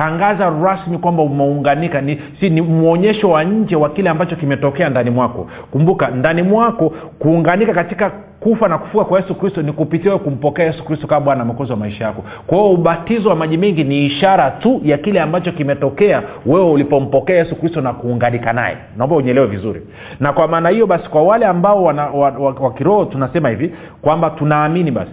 umetangaza 0.00 0.50
rasmi 0.50 0.98
kwamba 0.98 1.22
umeunganika 1.22 2.00
ni, 2.00 2.20
si, 2.40 2.50
ni 2.50 2.60
mwonyesho 2.60 3.30
wa 3.30 3.44
nje 3.44 3.76
wa 3.76 3.90
kile 3.90 4.10
ambacho 4.10 4.36
kimetokea 4.36 4.88
ndani 4.88 5.10
mwako. 5.10 5.46
Kumbuka 5.70 6.08
ndani 6.08 6.42
mwako 6.42 6.92
kuunganika 7.18 7.74
katika 7.74 8.10
kufa 8.40 8.68
na 8.68 8.78
kufuka 8.78 9.04
kwa 9.04 9.20
yesu 9.20 9.34
kristo 9.34 9.62
ni 9.62 9.72
kupitia 9.72 10.18
kumpokea 10.18 10.64
yesu 10.64 10.84
kristo 10.84 11.06
kama 11.06 11.20
bwana 11.20 11.44
mwokozi 11.44 11.70
wa 11.72 11.76
maisha 11.78 12.04
yako. 12.04 12.24
Kwa 12.46 12.58
hiyo 12.58 12.70
ubatizo 12.70 13.28
wa 13.28 13.36
maji 13.36 13.56
mengi 13.58 13.84
ni 13.84 14.06
ishara 14.06 14.50
tu 14.50 14.80
ya 14.84 14.98
kile 14.98 15.20
ambacho 15.20 15.52
kimetokea 15.52 16.22
wewe 16.46 16.70
ulipompokea 16.70 17.36
yesu 17.36 17.54
kristo 17.56 17.80
na 17.80 17.92
kuunganika 17.92 18.52
naye. 18.52 18.76
Naomba 18.96 19.16
unyelewe 19.16 19.46
vizuri. 19.46 19.82
Na 20.20 20.32
kwa 20.32 20.48
maana 20.48 20.68
hiyo 20.68 20.86
basi 20.86 21.08
kwa 21.08 21.22
wale 21.22 21.46
ambao 21.46 21.84
wana, 21.84 22.06
wa, 22.06 22.30
wa, 22.30 22.50
wa 22.60 22.72
kiroho 22.72 23.04
tunasema 23.04 23.48
hivi 23.48 23.74
kwamba 24.02 24.30
tunaamini 24.30 24.90
basi. 24.90 25.10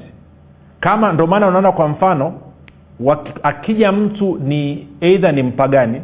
Kama 0.79 1.13
ndio 1.13 1.27
maana 1.27 1.47
unaona 1.47 1.71
kwa 1.71 1.87
mfano 1.87 2.33
akija 3.43 3.91
mtu 3.91 4.39
ni 4.43 4.87
eidha 5.01 5.31
ni 5.31 5.43
mpagani 5.43 6.01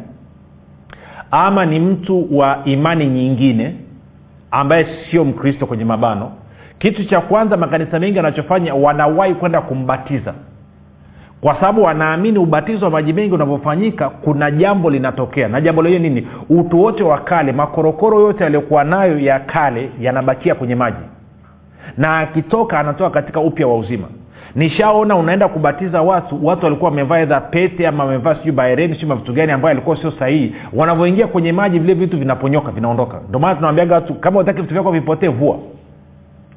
ama 1.30 1.66
ni 1.66 1.80
mtu 1.80 2.38
wa 2.38 2.58
imani 2.64 3.06
nyingine 3.06 3.74
ambaye 4.50 4.86
sio 5.10 5.24
mkristo 5.24 5.66
kwenye 5.66 5.84
mabano. 5.84 6.32
Kitu 6.78 7.04
cha 7.04 7.20
kwanza 7.20 7.56
makanisa 7.56 8.00
mengi 8.00 8.16
yanachofanya 8.16 8.74
wanawahi 8.74 9.34
kwenda 9.34 9.60
kumbatiza. 9.60 10.34
Kwa 11.40 11.54
sababu 11.54 11.82
wanaamini 11.82 12.38
ubatizo 12.38 12.84
wa 12.84 12.90
maji 12.90 13.12
mengi 13.12 13.34
unavyofanyika 13.34 14.08
kuna 14.10 14.50
jambo 14.50 14.90
linatokea. 14.90 15.48
Na 15.48 15.60
jambo 15.60 15.82
lenyewe 15.82 16.02
nini? 16.02 16.28
Utu 16.48 16.80
wote 16.82 17.02
wa 17.02 17.18
kale 17.18 17.52
makorokoro 17.52 18.20
yote 18.20 18.44
yaliyokuwa 18.44 18.84
nayo 18.84 19.18
ya 19.18 19.38
kale 19.40 19.90
yanabakia 20.00 20.54
kwenye 20.54 20.74
maji. 20.74 21.04
Na 21.98 22.18
akitoka 22.18 22.78
anatoka 22.80 23.10
katika 23.10 23.40
upya 23.40 23.66
wa 23.66 23.78
uzima 23.78 24.06
nishaona 24.56 25.16
unaenda 25.16 25.48
kubatiza 25.48 26.02
watu 26.02 26.46
watu 26.46 26.64
walikuwa 26.64 26.90
wamevaa 26.90 27.18
edha 27.18 27.40
pete 27.40 27.86
ama 27.88 28.04
wamevaa 28.04 28.34
sijui 28.34 28.52
baereni 28.52 28.94
sijui 28.94 29.08
mavitu 29.08 29.32
gani 29.32 29.52
ambayo 29.52 29.70
alikuwa 29.72 29.96
sio 29.96 30.10
sahihi. 30.10 30.54
Wanavyoingia 30.72 31.26
kwenye 31.26 31.52
maji 31.52 31.78
vile 31.78 31.94
vitu 31.94 32.18
vinaponyoka 32.18 32.70
vinaondoka. 32.72 33.20
Ndio 33.28 33.40
maana 33.40 33.54
tunawambiaga 33.54 33.94
watu 33.94 34.14
kama 34.14 34.40
utaki 34.40 34.60
vitu 34.60 34.74
vyako 34.74 34.90
vipotee 34.90 35.28
vua. 35.28 35.58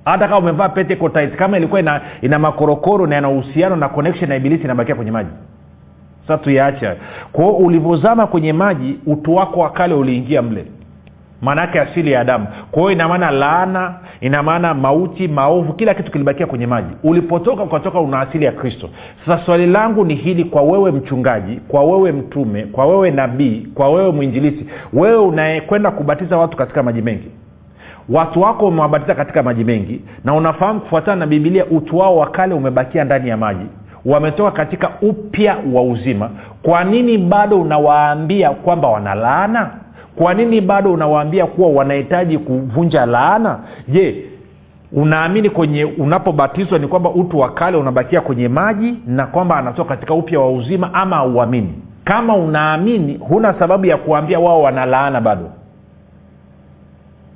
Hata 0.05 0.27
kama 0.27 0.37
umevaa 0.37 0.69
pete 0.69 0.93
iko 0.93 1.09
kama 1.37 1.57
ilikuwa 1.57 1.79
ina, 1.79 2.01
ina 2.21 2.39
makorokoro 2.39 3.07
na 3.07 3.17
ina 3.17 3.29
uhusiano 3.29 3.75
na 3.75 3.89
connection 3.89 4.29
na 4.29 4.35
ibilisi 4.35 4.63
inabakia 4.63 4.95
kwenye 4.95 5.11
maji. 5.11 5.29
Sasa 6.27 6.37
tuyaacha 6.43 6.95
kwao 7.31 7.51
ulivyozama 7.51 8.27
kwenye 8.27 8.53
maji 8.53 8.99
utu 9.05 9.35
wako 9.35 9.59
wa 9.59 9.69
kale 9.69 9.93
uliingia 9.93 10.41
mle 10.41 10.65
maanaake 11.41 11.79
asili 11.79 12.11
ya 12.11 12.21
adamu. 12.21 12.47
Kwa 12.71 12.81
hiyo 12.81 12.91
inamaana 12.91 13.31
laana 13.31 13.93
ina 14.21 14.43
maana 14.43 14.73
mauti 14.73 15.27
maovu 15.27 15.73
kila 15.73 15.93
kitu 15.93 16.11
kilibakia 16.11 16.45
kwenye 16.45 16.67
maji. 16.67 16.89
Ulipotoka 17.03 17.63
ukatoka 17.63 17.99
una 17.99 18.19
asili 18.19 18.45
ya 18.45 18.51
kristo. 18.51 18.89
Sasa 19.25 19.45
swali 19.45 19.65
langu 19.67 20.05
ni 20.05 20.15
hili 20.15 20.43
kwa 20.43 20.61
wewe 20.61 20.91
mchungaji 20.91 21.59
kwa 21.67 21.83
wewe 21.83 22.11
mtume 22.11 22.63
kwa 22.63 22.85
wewe 22.85 23.11
nabii 23.11 23.67
kwa 23.75 23.89
wewe 23.89 24.11
mwinjilisi 24.11 24.65
wewe 24.93 25.17
unayekwenda 25.17 25.91
kubatiza 25.91 26.37
watu 26.37 26.57
katika 26.57 26.83
maji 26.83 27.01
mengi? 27.01 27.31
Watu 28.09 28.41
wako 28.41 28.67
umewabatiza 28.67 29.15
katika 29.15 29.43
maji 29.43 29.63
mengi 29.63 30.01
na 30.23 30.33
unafahamu 30.33 30.79
kufuatana 30.81 31.15
na 31.15 31.27
bibilia 31.27 31.65
utu 31.65 31.97
wao 31.97 32.17
wa 32.17 32.29
kale 32.29 32.53
umebakia 32.53 33.03
ndani 33.03 33.29
ya 33.29 33.37
maji. 33.37 33.65
Wametoka 34.05 34.51
katika 34.51 34.89
upya 35.01 35.57
wa 35.73 35.81
uzima. 35.83 36.29
Kwa 36.63 36.83
nini 36.83 37.17
bado 37.17 37.61
unawaambia 37.61 38.49
kwamba 38.49 38.87
wanalaana 38.87 39.69
kwa 40.17 40.33
nini 40.33 40.61
bado 40.61 40.93
unawaambia 40.93 41.45
kuwa 41.45 41.69
wanahitaji 41.69 42.37
kuvunja 42.37 43.05
laana? 43.05 43.59
Je 43.87 44.25
unaamini 44.91 45.49
kwenye 45.49 45.85
unapobatizwa 45.85 46.79
ni 46.79 46.87
kwamba 46.87 47.09
utu 47.09 47.39
wa 47.39 47.49
kale 47.49 47.77
unabakia 47.77 48.21
kwenye 48.21 48.47
maji 48.47 48.93
na 49.07 49.25
kwamba 49.27 49.57
anatoka 49.57 49.89
katika 49.95 50.13
upya 50.13 50.39
wa 50.39 50.51
uzima 50.51 50.93
ama 50.93 51.17
auamini 51.17 51.73
kama 52.03 52.35
unaamini 52.35 53.17
huna 53.17 53.53
sababu 53.59 53.85
ya 53.85 53.97
kuambia 53.97 54.39
wao 54.39 54.61
wana 54.61 54.85
laana 54.85 55.21
bado. 55.21 55.49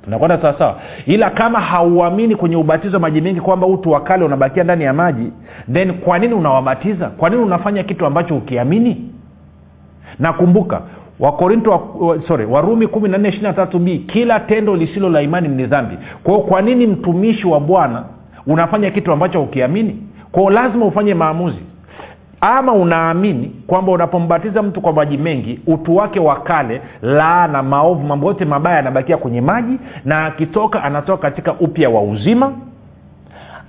Tunakwenda 0.04 0.38
sawasawa 0.42 0.76
ila 1.06 1.30
kama 1.30 1.60
hauamini 1.60 2.36
kwenye 2.36 2.56
ubatizo 2.56 2.98
maji 3.00 3.20
mengi 3.20 3.40
kwamba 3.40 3.66
utu 3.66 3.90
wa 3.90 4.00
kale 4.00 4.24
unabakia 4.24 4.64
ndani 4.64 4.84
ya 4.84 4.92
maji 4.92 5.32
then 5.72 5.92
kwa 5.92 6.18
nini 6.18 6.34
unawabatiza? 6.34 7.06
Kwa 7.08 7.30
nini 7.30 7.42
unafanya 7.42 7.82
kitu 7.82 8.06
ambacho 8.06 8.36
ukiamini 8.36 9.10
na 10.18 10.32
kumbuka 10.32 10.80
wakorinto 11.20 11.70
wa, 11.70 12.22
sorry 12.28 12.44
warumi 12.46 12.86
kumi 12.86 13.08
na 13.08 13.18
nne 13.18 13.28
ishiri 13.28 13.44
na 13.46 13.52
tatu 13.52 13.78
b 13.78 13.98
kila 13.98 14.40
tendo 14.40 14.76
lisilo 14.76 15.08
la 15.10 15.22
imani 15.22 15.48
ni 15.48 15.66
dhambi. 15.66 15.98
Kwao 16.22 16.38
kwa 16.38 16.62
nini 16.62 16.86
mtumishi 16.86 17.46
wa 17.46 17.60
bwana 17.60 18.04
unafanya 18.46 18.90
kitu 18.90 19.12
ambacho 19.12 19.42
ukiamini 19.42 19.96
kwao 20.32 20.50
lazima 20.50 20.86
ufanye 20.86 21.14
maamuzi. 21.14 21.58
Ama 22.40 22.72
unaamini 22.72 23.52
kwamba 23.66 23.92
unapombatiza 23.92 24.62
mtu 24.62 24.80
kwa 24.80 24.92
maji 24.92 25.18
mengi 25.18 25.60
utu 25.66 25.96
wake 25.96 26.20
wa 26.20 26.36
kale 26.40 26.80
laana 27.02 27.62
maovu 27.62 28.06
mambo 28.06 28.26
yote 28.26 28.44
mabaya 28.44 28.76
yanabakia 28.76 29.16
kwenye 29.16 29.40
maji 29.40 29.78
na 30.04 30.26
akitoka 30.26 30.82
anatoka 30.84 31.22
katika 31.22 31.52
upya 31.54 31.90
wa 31.90 32.02
uzima. 32.02 32.52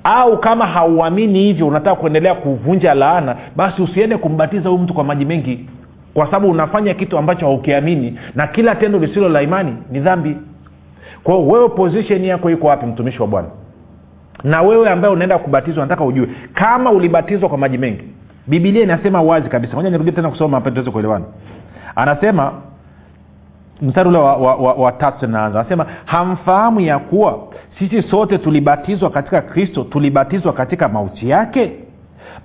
Au 0.04 0.38
kama 0.40 0.66
hauamini 0.66 1.40
hivyo 1.40 1.68
unataka 1.68 1.96
kuendelea 1.96 2.36
kuvunja 2.36 2.94
laana 2.94 3.36
basi 3.56 3.82
usiende 3.82 4.18
kumbatiza 4.18 4.70
huyu 4.70 4.82
mtu 4.82 4.94
kwa 4.94 5.04
maji 5.04 5.26
mengi 5.26 5.70
kwa 6.14 6.26
sababu 6.26 6.50
unafanya 6.52 6.94
kitu 6.94 7.18
ambacho 7.18 7.46
haukiamini 7.46 8.20
na 8.36 8.48
kila 8.48 8.76
tendo 8.76 9.00
lisilo 9.00 9.30
la 9.30 9.42
imani 9.42 9.76
ni 9.92 10.00
dhambi. 10.00 10.38
Kwao 11.24 11.48
wewe 11.48 11.70
position 11.70 12.24
yako 12.26 12.50
iko 12.50 12.68
wapi 12.68 12.86
mtumishi 12.86 13.22
wa 13.22 13.28
bwana? 13.28 13.48
Na 14.44 14.62
wewe 14.62 14.90
ambaye 14.90 15.14
unaenda 15.14 15.38
kubatizwa 15.38 15.84
nataka 15.84 16.04
ujue 16.04 16.28
kama 16.54 16.92
ulibatizwa 16.92 17.50
kwa 17.50 17.58
maji 17.58 17.78
mengi 17.78 18.04
bibilia 18.48 18.84
inasema 18.84 19.22
wazi 19.22 19.50
kabisa. 19.50 19.76
Moja 19.76 19.90
nirudie 19.90 20.12
tena 20.14 20.30
kusoma 20.30 20.50
mapema 20.58 20.72
tuweze 20.74 20.92
kuelewana. 20.92 21.26
Anasema 21.96 22.52
mstari 23.82 24.10
ule 24.10 24.18
wa, 24.18 24.36
wa, 24.38 24.56
wa, 24.56 24.74
wa 24.74 24.92
tatu 24.92 25.28
naanza 25.28 25.60
anasema 25.60 25.86
hamfahamu 26.06 26.80
ya 26.80 27.00
kuwa 27.00 27.40
sisi 27.80 28.02
sote 28.02 28.38
tulibatizwa 28.38 29.10
katika 29.10 29.42
kristo 29.42 29.84
tulibatizwa 29.84 30.54
katika 30.54 30.90
mauti 30.90 31.30
yake 31.30 31.72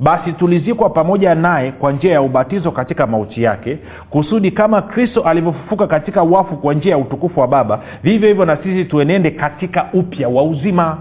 basi 0.00 0.32
tulizikwa 0.32 0.90
pamoja 0.90 1.34
naye 1.34 1.72
kwa 1.72 1.92
njia 1.92 2.12
ya 2.12 2.22
ubatizo 2.22 2.70
katika 2.70 3.06
mauti 3.06 3.42
yake 3.42 3.78
kusudi 4.10 4.50
kama 4.50 4.82
kristo 4.82 5.20
alivyofufuka 5.22 5.86
katika 5.86 6.22
wafu 6.22 6.56
kwa 6.56 6.74
njia 6.74 6.90
ya 6.92 6.98
utukufu 6.98 7.40
wa 7.40 7.48
baba 7.48 7.80
vivyo 8.02 8.28
hivyo 8.28 8.44
na 8.44 8.56
sisi 8.56 8.84
tuenende 8.84 9.30
katika 9.30 9.86
upya 9.92 10.28
wa 10.28 10.42
uzima 10.42 10.98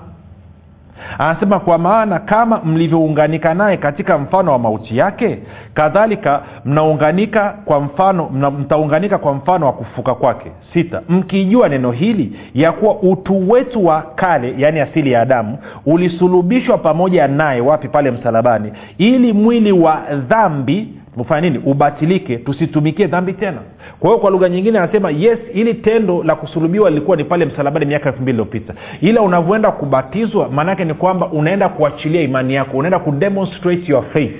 anasema 1.17 1.59
kwa 1.59 1.77
maana 1.77 2.19
kama 2.19 2.61
mlivyounganika 2.65 3.53
naye 3.53 3.77
katika 3.77 4.17
mfano 4.17 4.51
wa 4.51 4.59
mauti 4.59 4.97
yake 4.97 5.39
kadhalika 5.73 6.41
mnaunganika 6.65 7.55
kwa 7.65 7.79
mfano 7.81 8.29
mtaunganika 8.59 9.17
kwa 9.17 9.33
mfano 9.33 9.65
wa 9.65 9.73
kufuka 9.73 10.15
kwake. 10.15 10.51
Sita 10.73 11.01
mkijua 11.09 11.69
neno 11.69 11.91
hili 11.91 12.39
ya 12.53 12.71
kuwa 12.71 12.95
utu 13.01 13.49
wetu 13.51 13.85
wa 13.85 14.01
kale 14.15 14.53
yaani 14.57 14.79
asili 14.79 15.11
ya 15.11 15.21
adamu 15.21 15.57
ulisulubishwa 15.85 16.77
pamoja 16.77 17.27
naye 17.27 17.61
wapi? 17.61 17.87
Pale 17.87 18.11
msalabani 18.11 18.71
ili 18.97 19.33
mwili 19.33 19.71
wa 19.71 20.01
dhambi 20.27 20.87
ufanya 21.17 21.49
nini? 21.49 21.63
Ubatilike 21.65 22.37
tusitumikie 22.37 23.07
dhambi 23.07 23.33
tena 23.33 23.57
kwa 23.99 24.09
hiyo 24.09 24.19
kwa 24.19 24.31
lugha 24.31 24.49
nyingine 24.49 24.79
anasema 24.79 25.11
yes 25.11 25.39
ili 25.53 25.73
tendo 25.73 26.23
la 26.23 26.35
kusulubiwa 26.35 26.89
lilikuwa 26.89 27.17
ni 27.17 27.23
pale 27.23 27.45
msalabani 27.45 27.85
miaka 27.85 28.09
elfu 28.09 28.21
mbili 28.21 28.35
iliyopita. 28.35 28.73
Ila 29.01 29.21
unavyoenda 29.21 29.71
kubatizwa 29.71 30.49
maanaake 30.49 30.85
ni 30.85 30.93
kwamba 30.93 31.27
unaenda 31.27 31.69
kuachilia 31.69 32.21
imani 32.21 32.53
yako 32.53 32.77
unaenda 32.77 32.99
kudemonstrate 32.99 33.91
your 33.91 34.03
faith 34.13 34.35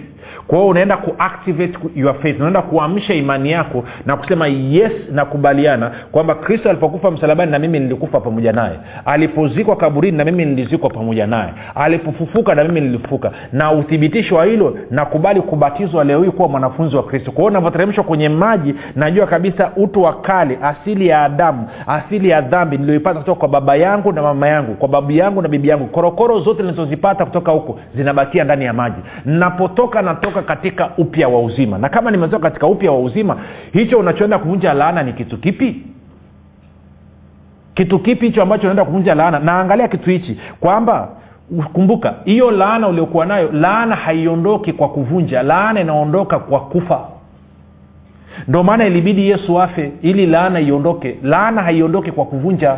kwa 0.48 0.58
hiyo 0.58 0.70
unaenda 0.70 0.98
kuactivate 0.98 1.78
your 1.96 2.16
faith. 2.22 2.38
Unaenda 2.40 2.62
kuamsha 2.62 3.14
imani 3.14 3.52
yako 3.52 3.84
na 4.06 4.18
kusema 4.18 4.48
yes 4.48 4.92
nakubaliana 5.12 5.92
kwamba 6.12 6.36
kristo 6.36 6.70
alipokufa 6.70 7.12
msalabani 7.12 7.52
na 7.52 7.60
mimi 7.60 7.80
nilikufa 7.80 8.20
pamoja 8.20 8.52
naye. 8.54 8.80
Alipozikwa 9.06 9.76
kaburini 9.76 10.18
na 10.18 10.26
mimi 10.26 10.46
nilizikwa 10.46 10.90
pamoja 10.90 11.28
naye. 11.28 11.50
Alipofufuka 11.76 12.56
na 12.56 12.64
mimi 12.64 12.82
nilifufuka. 12.82 13.32
Na 13.54 13.72
uthibitisho 13.72 14.36
wa 14.36 14.46
hilo 14.46 14.78
nakubali 14.92 15.42
kubatizwa 15.42 16.04
leo 16.04 16.24
hii 16.24 16.32
kuwa 16.32 16.48
mwanafunzi 16.50 16.96
wa 16.96 17.04
kristo. 17.04 17.32
Kwa 17.32 17.42
hiyo 17.42 17.50
unavyoteremshwa 17.52 18.04
kwenye 18.04 18.30
maji 18.30 18.76
najua 18.96 19.28
kabisa 19.28 19.72
utu 19.76 20.02
wa 20.04 20.14
kale 20.22 20.60
asili 20.62 21.08
ya 21.08 21.24
adamu 21.24 21.68
asili 21.88 22.30
ya 22.30 22.42
dhambi 22.42 22.78
nilioipata 22.78 23.20
kutoka 23.20 23.40
kwa 23.40 23.48
baba 23.50 23.76
yangu 23.76 24.12
na 24.12 24.22
mama 24.22 24.48
yangu 24.48 24.74
kwa 24.74 24.88
babu 24.88 25.12
yangu 25.12 25.42
na 25.42 25.48
bibi 25.48 25.68
yangu. 25.68 25.86
Korokoro 25.88 26.40
zote 26.40 26.64
nilizozipata 26.64 27.26
kutoka 27.26 27.52
huko 27.52 27.80
zinabakia 27.96 28.44
ndani 28.44 28.66
ya 28.66 28.74
maji. 28.74 29.02
Napotoka 29.26 30.02
natoka 30.02 30.37
katika 30.42 30.90
upya 30.98 31.28
wa 31.28 31.42
uzima. 31.44 31.78
Na 31.78 31.90
kama 31.90 32.12
nimetoka 32.12 32.50
katika 32.50 32.68
upya 32.68 32.92
wa 32.92 33.00
uzima 33.00 33.38
hicho 33.74 34.00
unachoenda 34.00 34.40
kuvunja 34.40 34.74
laana 34.74 35.04
ni 35.04 35.14
kitu 35.14 35.38
kipi? 35.38 35.82
Kitu 37.74 38.00
kipi 38.00 38.26
hicho 38.26 38.42
ambacho 38.42 38.62
unaenda 38.62 38.86
kuvunja 38.86 39.16
laana? 39.16 39.40
Naangalia 39.40 39.88
kitu 39.88 40.10
hichi 40.10 40.38
kwamba 40.60 41.10
kumbuka 41.74 42.14
hiyo 42.26 42.52
laana 42.52 42.88
uliokuwa 42.88 43.26
nayo 43.26 43.52
laana 43.52 43.96
haiondoki 43.96 44.74
kwa 44.74 44.90
kuvunja 44.90 45.44
laana 45.44 45.82
inaondoka 45.82 46.40
kwa 46.40 46.60
kufa. 46.60 47.00
Ndio 48.48 48.64
maana 48.64 48.86
ilibidi 48.86 49.30
yesu 49.30 49.62
afe 49.62 49.92
ili 50.02 50.26
laana 50.26 50.60
iondoke. 50.60 51.18
Laana 51.24 51.62
haiondoki 51.62 52.12
kwa 52.12 52.26
kuvunja. 52.26 52.78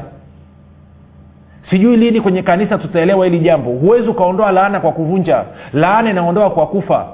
Sijui 1.70 1.98
lini 1.98 2.22
kwenye 2.22 2.42
kanisa 2.44 2.78
tutaelewa 2.78 3.26
hili 3.26 3.40
jambo. 3.40 3.72
Huwezi 3.72 4.08
ukaondoa 4.08 4.52
laana 4.52 4.80
kwa 4.80 4.92
kuvunja. 4.92 5.44
Laana 5.74 6.10
inaondoa 6.10 6.50
kwa 6.50 6.68
kufa 6.68 7.08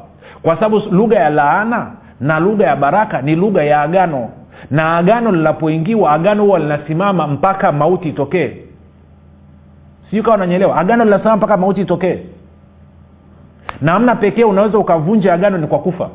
kwa 0.45 0.55
sababu 0.55 0.81
lugha 0.91 1.19
ya 1.19 1.29
laana 1.29 1.91
na 2.19 2.39
lugha 2.39 2.65
ya 2.67 2.75
baraka 2.75 3.21
ni 3.21 3.36
lugha 3.36 3.63
ya 3.63 3.81
agano. 3.81 4.29
Na 4.71 4.97
agano 4.97 5.31
linapoingiwa 5.31 6.12
agano 6.12 6.43
huwa 6.43 6.60
linasimama 6.60 7.27
mpaka 7.27 7.71
mauti 7.71 8.10
itokee. 8.10 8.58
Sijui 10.10 10.23
kawa 10.23 10.38
nanyeelewa 10.38 10.77
agano 10.77 11.03
linasimama 11.05 11.38
mpaka 11.38 11.58
mauti 11.58 11.81
itokee. 11.81 12.19
Namna 13.81 14.15
pekee 14.15 14.43
unaweza 14.43 14.77
ukavunja 14.77 15.34
agano 15.34 15.58
ni 15.58 15.67
kwa 15.67 15.79
kufa. 15.79 16.10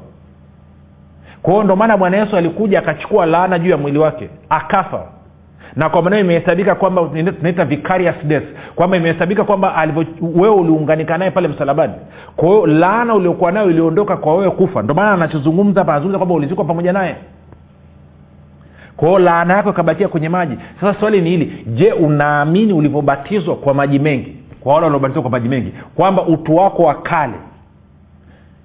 Kwa 1.43 1.53
hiyo 1.53 1.65
ndo 1.65 1.77
maana 1.77 1.97
bwana 1.97 2.17
yesu 2.17 2.37
alikuja 2.37 2.79
akachukua 2.79 3.27
laana 3.27 3.59
juu 3.59 3.71
ya 3.71 3.77
mwili 3.77 3.99
wake 3.99 4.31
akafa 4.49 5.03
na 5.77 5.89
kwa 5.89 6.03
maneo 6.03 6.21
imehesabika 6.21 6.75
kwamba 6.75 7.03
tunaita 7.39 7.65
vicarious 7.65 8.17
death. 8.25 8.45
Kwamba 8.75 8.97
imehesabika 8.97 9.45
kwamba 9.45 9.89
wewe 10.35 10.55
uliunganika 10.55 11.19
naye 11.19 11.31
pale 11.31 11.49
msalabani. 11.49 11.93
Kwa 12.37 12.49
hiyo 12.49 12.67
laana 12.67 13.15
uliokuwa 13.15 13.53
nayo 13.53 13.71
iliondoka 13.71 14.17
kwa 14.17 14.37
wewe 14.37 14.51
kufa. 14.51 14.83
Ndio 14.83 14.95
maana 14.95 15.13
anachozungumza 15.13 15.81
hapa 15.81 16.01
kwamba 16.01 16.35
ulizikwa 16.35 16.65
pamoja 16.65 16.93
naye. 16.93 17.17
Kwao 18.97 19.19
laana 19.19 19.57
yako 19.57 19.71
ikabakia 19.71 20.09
kwenye 20.09 20.29
maji. 20.29 20.57
Sasa 20.81 21.01
swali 21.01 21.21
ni 21.21 21.31
hili. 21.31 21.65
Je 21.67 21.93
unaamini 21.93 22.73
ulivyobatizwa 22.73 23.57
kwa 23.57 23.75
maji 23.75 23.99
mengi? 23.99 24.37
Kwa 24.61 24.75
wale 24.75 24.85
waliobatizwa 24.85 25.23
kwa 25.23 25.31
maji 25.31 25.49
mengi. 25.49 25.73
Kwamba 25.95 26.23
utu 26.23 26.57
wako 26.57 26.83
wa 26.83 26.95
kale 26.95 27.35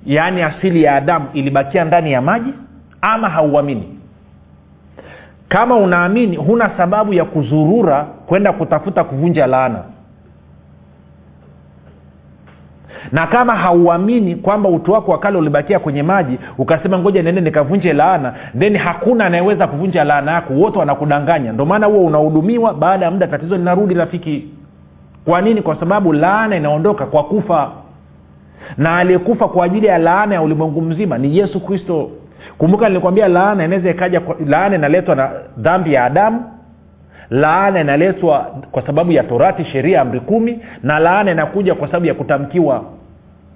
yaani 0.06 0.42
asili 0.42 0.84
ya 0.84 0.96
adamu 0.96 1.26
ilibakia 1.34 1.86
ndani 1.86 2.12
ya 2.12 2.22
maji 2.22 2.54
ama 3.02 3.30
hauamini 3.30 3.95
kama 5.50 5.76
unaamini 5.78 6.36
huna 6.36 6.70
sababu 6.78 7.14
ya 7.14 7.26
kuzurura 7.26 8.04
kwenda 8.26 8.54
kutafuta 8.54 9.04
kuvunja 9.04 9.48
laana. 9.48 9.80
Na 13.12 13.28
kama 13.28 13.56
hauamini 13.56 14.36
kwamba 14.36 14.70
utu 14.70 14.92
wako 14.92 15.12
wa 15.12 15.20
kale 15.20 15.38
ulibakia 15.38 15.80
kwenye 15.80 16.04
maji 16.04 16.38
ukasema 16.58 17.00
ngoja 17.00 17.22
niende 17.22 17.42
nikavunje 17.42 17.94
laana 17.94 18.34
then 18.60 18.78
hakuna 18.78 19.26
anayeweza 19.26 19.68
kuvunja 19.68 20.04
laana 20.04 20.32
yako. 20.32 20.54
Wote 20.54 20.80
wanakudanganya. 20.80 21.52
Ndio 21.52 21.66
maana 21.66 21.88
huo 21.88 22.06
unahudumiwa 22.06 22.74
baada 22.74 23.06
ya 23.06 23.12
muda 23.12 23.28
tatizo 23.28 23.58
linarudi 23.58 23.94
rafiki. 23.94 24.48
Kwa 25.26 25.42
nini? 25.42 25.62
Kwa 25.62 25.76
sababu 25.80 26.14
laana 26.14 26.56
inaondoka 26.56 27.06
kwa 27.06 27.24
kufa. 27.24 27.72
Na 28.78 28.98
aliyekufa 28.98 29.48
kwa 29.48 29.66
ajili 29.66 29.88
ya 29.88 29.98
laana 29.98 30.36
ya 30.36 30.42
ulimwengu 30.42 30.82
mzima 30.82 31.18
ni 31.18 31.38
yesu 31.38 31.60
kristo 31.60 32.10
kumbuka 32.58 32.88
nilikwambia 32.90 33.28
laana 33.28 33.66
inaweza 33.66 33.90
ikaja 33.90 34.22
laana 34.48 34.76
inaletwa 34.76 35.16
na 35.16 35.32
dhambi 35.58 35.94
ya 35.94 36.04
adamu 36.06 36.44
laana 37.30 37.82
inaletwa 37.82 38.52
kwa 38.72 38.82
sababu 38.86 39.12
ya 39.12 39.24
torati 39.24 39.66
sheria 39.66 40.02
amri 40.02 40.20
kumi 40.20 40.60
na 40.84 41.00
laana 41.00 41.32
inakuja 41.32 41.76
kwa 41.76 41.88
sababu 41.88 42.06
ya 42.06 42.14
kutamkiwa. 42.14 42.84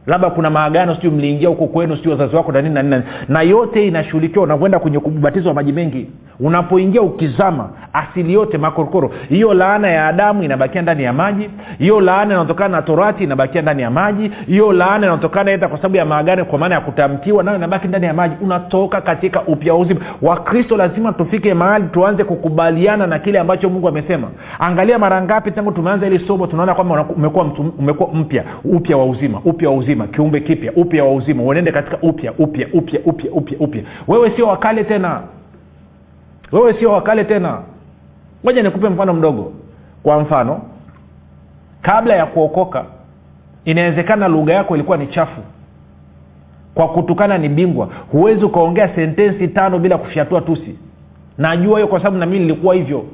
Labda 0.07 0.29
kuna 0.29 0.49
maagano 0.49 0.95
sijui 0.95 1.11
mliingia 1.11 1.49
huko 1.49 1.67
kwenu 1.67 1.95
sijui 1.97 2.11
wazazi 2.11 2.35
wako 2.35 2.51
na 2.51 2.61
nini 2.61 2.75
na 2.75 2.83
nini 2.83 3.03
na 3.27 3.41
yote 3.41 3.87
inashughulikiwa 3.87 4.43
unavyoenda 4.43 4.79
kwenye 4.79 4.97
ubatizo 4.97 5.49
wa 5.49 5.55
maji 5.55 5.73
mengi 5.73 6.09
unapoingia 6.39 7.01
ukizama 7.01 7.69
asili 7.93 8.33
yote 8.33 8.57
makorokoro. 8.57 9.11
Hiyo 9.29 9.53
laana 9.53 9.87
ya 9.89 10.07
adamu 10.07 10.43
inabakia 10.43 10.81
ndani 10.81 11.03
ya 11.03 11.13
maji. 11.13 11.49
Hiyo 11.79 12.01
laana 12.01 12.25
inaotokana 12.33 12.75
na 12.75 12.81
torati 12.81 13.23
inabakia 13.23 13.61
ndani 13.61 13.81
ya 13.81 13.89
maji. 13.91 14.31
Hiyo 14.47 14.71
laana 14.73 15.05
inaotokana 15.05 15.51
eta 15.51 15.67
kwa 15.67 15.77
sababu 15.77 15.95
ya 15.95 16.05
maagano 16.05 16.45
kwa 16.45 16.59
maana 16.59 16.75
ya 16.75 16.81
kutamkiwa 16.81 17.43
nayo 17.43 17.57
inabaki 17.57 17.87
ndani 17.87 18.05
ya 18.05 18.13
maji. 18.13 18.35
Unatoka 18.41 19.01
katika 19.01 19.41
upya 19.41 19.73
wa 19.73 19.79
uzima. 19.79 19.99
Wakristo 20.21 20.77
lazima 20.77 21.13
tufike 21.13 21.53
mahali 21.53 21.85
tuanze 21.87 22.23
kukubaliana 22.23 23.07
na 23.07 23.19
kile 23.19 23.39
ambacho 23.39 23.69
mungu 23.69 23.87
amesema. 23.87 24.27
Angalia 24.59 24.99
mara 24.99 25.21
ngapi 25.21 25.51
tangu 25.51 25.71
tumeanza 25.71 26.07
ili 26.07 26.27
somo 26.27 26.47
tunaona 26.47 26.75
kwamba 26.75 27.05
umekuwa 27.79 28.09
mpya. 28.13 28.43
Upya 28.63 28.97
wa 28.97 29.05
uzima 29.05 29.41
upya 29.45 29.69
wa 29.69 29.75
uzima 29.75 30.07
kiumbe 30.07 30.39
kipya 30.39 30.71
upya 30.75 31.03
wa 31.03 31.13
uzima. 31.13 31.43
Uenende 31.43 31.71
katika 31.71 31.97
upya 32.01 32.33
upya 32.37 32.67
upya 32.73 32.99
upya 33.05 33.31
upya 33.31 33.57
upya. 33.59 33.81
Wewe 34.07 34.31
sio 34.35 34.47
wakale 34.47 34.83
tena 34.83 35.21
wewe 36.51 36.73
sio 36.73 36.91
wakale 36.91 37.23
tena. 37.23 37.61
Moja 38.43 38.63
nikupe 38.63 38.89
mfano 38.89 39.13
mdogo. 39.13 39.53
Kwa 40.03 40.19
mfano 40.19 40.61
kabla 41.81 42.15
ya 42.15 42.25
kuokoka 42.25 42.85
inawezekana 43.65 44.27
lugha 44.27 44.53
yako 44.53 44.75
ilikuwa 44.75 44.97
ni 44.97 45.07
chafu. 45.07 45.41
Kwa 46.73 46.87
kutukana 46.87 47.37
ni 47.37 47.49
bingwa. 47.49 47.89
Huwezi 48.11 48.45
ukaongea 48.45 48.95
sentensi 48.95 49.47
tano 49.47 49.79
bila 49.79 49.97
kufyatua 49.97 50.41
tusi. 50.41 50.75
Najua 51.37 51.75
hiyo 51.75 51.87
kwa 51.87 51.99
sababu 51.99 52.17
nami 52.17 52.39
nilikuwa 52.39 52.75
hivyo. 52.75 53.05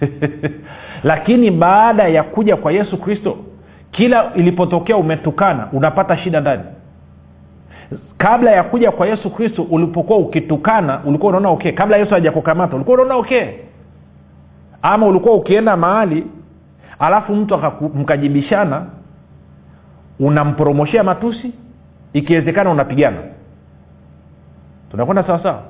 Lakini 1.04 1.50
baada 1.50 2.08
ya 2.08 2.22
kuja 2.22 2.56
kwa 2.56 2.72
yesu 2.72 2.96
kristo 2.98 3.36
kila 3.90 4.34
ilipotokea 4.34 4.96
umetukana 4.96 5.68
unapata 5.72 6.16
shida 6.18 6.40
ndani 6.40 6.62
kabla 8.18 8.50
ya 8.50 8.62
kuja 8.62 8.90
kwa 8.90 9.06
yesu 9.06 9.30
kristo 9.30 9.62
ulipokuwa 9.70 10.18
ukitukana 10.18 11.00
ulikuwa 11.04 11.28
unaona 11.30 11.48
okay. 11.48 11.72
Kabla 11.72 11.96
yesu 11.96 12.14
hajakukamata 12.14 12.76
ulikuwa 12.76 12.94
unaona 12.94 13.14
okay. 13.14 13.46
Ama 14.82 15.06
ulikuwa 15.06 15.34
ukienda 15.34 15.76
mahali 15.76 16.26
alafu 16.98 17.34
mtu 17.36 17.58
mkajibishana 17.94 18.86
unampromoshea 20.20 21.02
matusi 21.04 21.52
ikiwezekana 22.12 22.70
unapigana. 22.70 23.16
Tunakwenda 24.90 25.24
sawasawa 25.24 25.62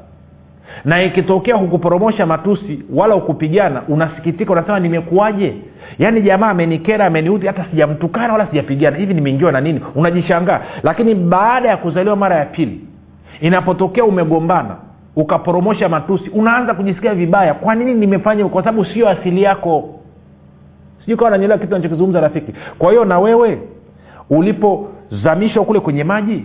na 0.84 1.02
ikitokea 1.02 1.56
hukupromosha 1.56 2.26
matusi 2.26 2.82
wala 2.94 3.14
ukupigana 3.16 3.82
unasikitika 3.88 4.52
unasema 4.52 4.80
nimekuwaje? 4.80 5.54
Yaani 5.98 6.22
jamaa 6.22 6.48
amenikera 6.50 7.06
ameniudhi 7.06 7.46
hata 7.46 7.64
sijamtukana 7.70 8.32
wala 8.32 8.46
sijapigana. 8.46 8.96
Hivi 8.96 9.14
nimeingiwa 9.14 9.52
na 9.52 9.60
nini? 9.60 9.80
Unajishangaa. 9.94 10.60
Lakini 10.82 11.14
baada 11.14 11.68
ya 11.68 11.76
kuzaliwa 11.76 12.16
mara 12.16 12.36
ya 12.36 12.44
pili 12.44 12.80
inapotokea 13.40 14.04
umegombana 14.04 14.76
ukapromosha 15.16 15.88
matusi 15.88 16.30
unaanza 16.30 16.74
kujisikia 16.74 17.14
vibaya. 17.14 17.54
Kwa 17.54 17.74
nini 17.74 17.94
nimefanya 17.94 18.48
kwa 18.48 18.64
sababu 18.64 18.84
sio 18.84 19.08
asili 19.08 19.42
yako. 19.42 20.00
Sijui 21.00 21.16
kawa 21.16 21.30
nanyelewa 21.30 21.58
kitu 21.58 21.72
nachokizungumza 21.72 22.20
rafiki. 22.20 22.52
Kwa 22.78 22.90
hiyo 22.90 23.04
na 23.04 23.18
wewe 23.18 23.58
ulipozamishwa 24.30 25.64
kule 25.64 25.80
kwenye 25.80 26.04
maji 26.04 26.44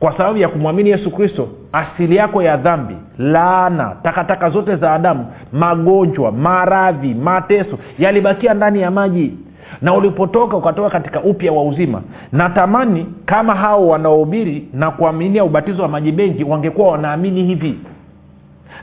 kwa 0.00 0.16
sababu 0.16 0.38
ya 0.38 0.48
kumwamini 0.48 0.90
yesu 0.90 1.10
kristo 1.10 1.48
asili 1.72 2.16
yako 2.16 2.42
ya 2.42 2.56
dhambi 2.56 2.96
laana 3.18 3.96
takataka 4.02 4.50
zote 4.50 4.76
za 4.76 4.92
adamu 4.94 5.26
magonjwa 5.52 6.32
maradhi 6.32 7.14
mateso 7.14 7.78
yalibakia 7.98 8.54
ndani 8.54 8.80
ya 8.80 8.90
maji. 8.90 9.32
Na 9.82 9.94
ulipotoka 9.94 10.56
ukatoka 10.56 10.90
katika 10.90 11.20
upya 11.20 11.52
wa 11.52 11.64
uzima 11.64 12.02
natamani 12.32 13.06
kama 13.26 13.54
hao 13.54 13.88
wanaohubiri 13.88 14.68
na 14.72 14.90
kuaminia 14.90 15.44
ubatizo 15.44 15.82
wa 15.82 15.88
maji 15.88 16.12
mengi 16.12 16.44
wangekuwa 16.44 16.88
wanaamini 16.92 17.44
hivi. 17.44 17.78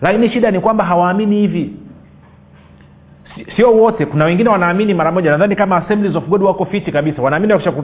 Lakini 0.01 0.29
shida 0.29 0.51
ni 0.51 0.59
kwamba 0.59 0.83
hawaamini 0.85 1.35
hivi. 1.35 1.73
Sio 3.55 3.71
wote 3.73 4.05
kuna 4.05 4.25
wengine 4.25 4.49
wanaamini 4.49 4.93
mara 4.93 5.11
moja. 5.11 5.31
Nadhani 5.31 5.55
kama 5.55 5.77
assemblies 5.77 6.15
of 6.15 6.27
god 6.27 6.43
wako 6.43 6.65
fiti 6.65 6.91
kabisa. 6.91 7.21
Wanaamini 7.21 7.53
wakisha 7.53 7.71
ku- 7.71 7.83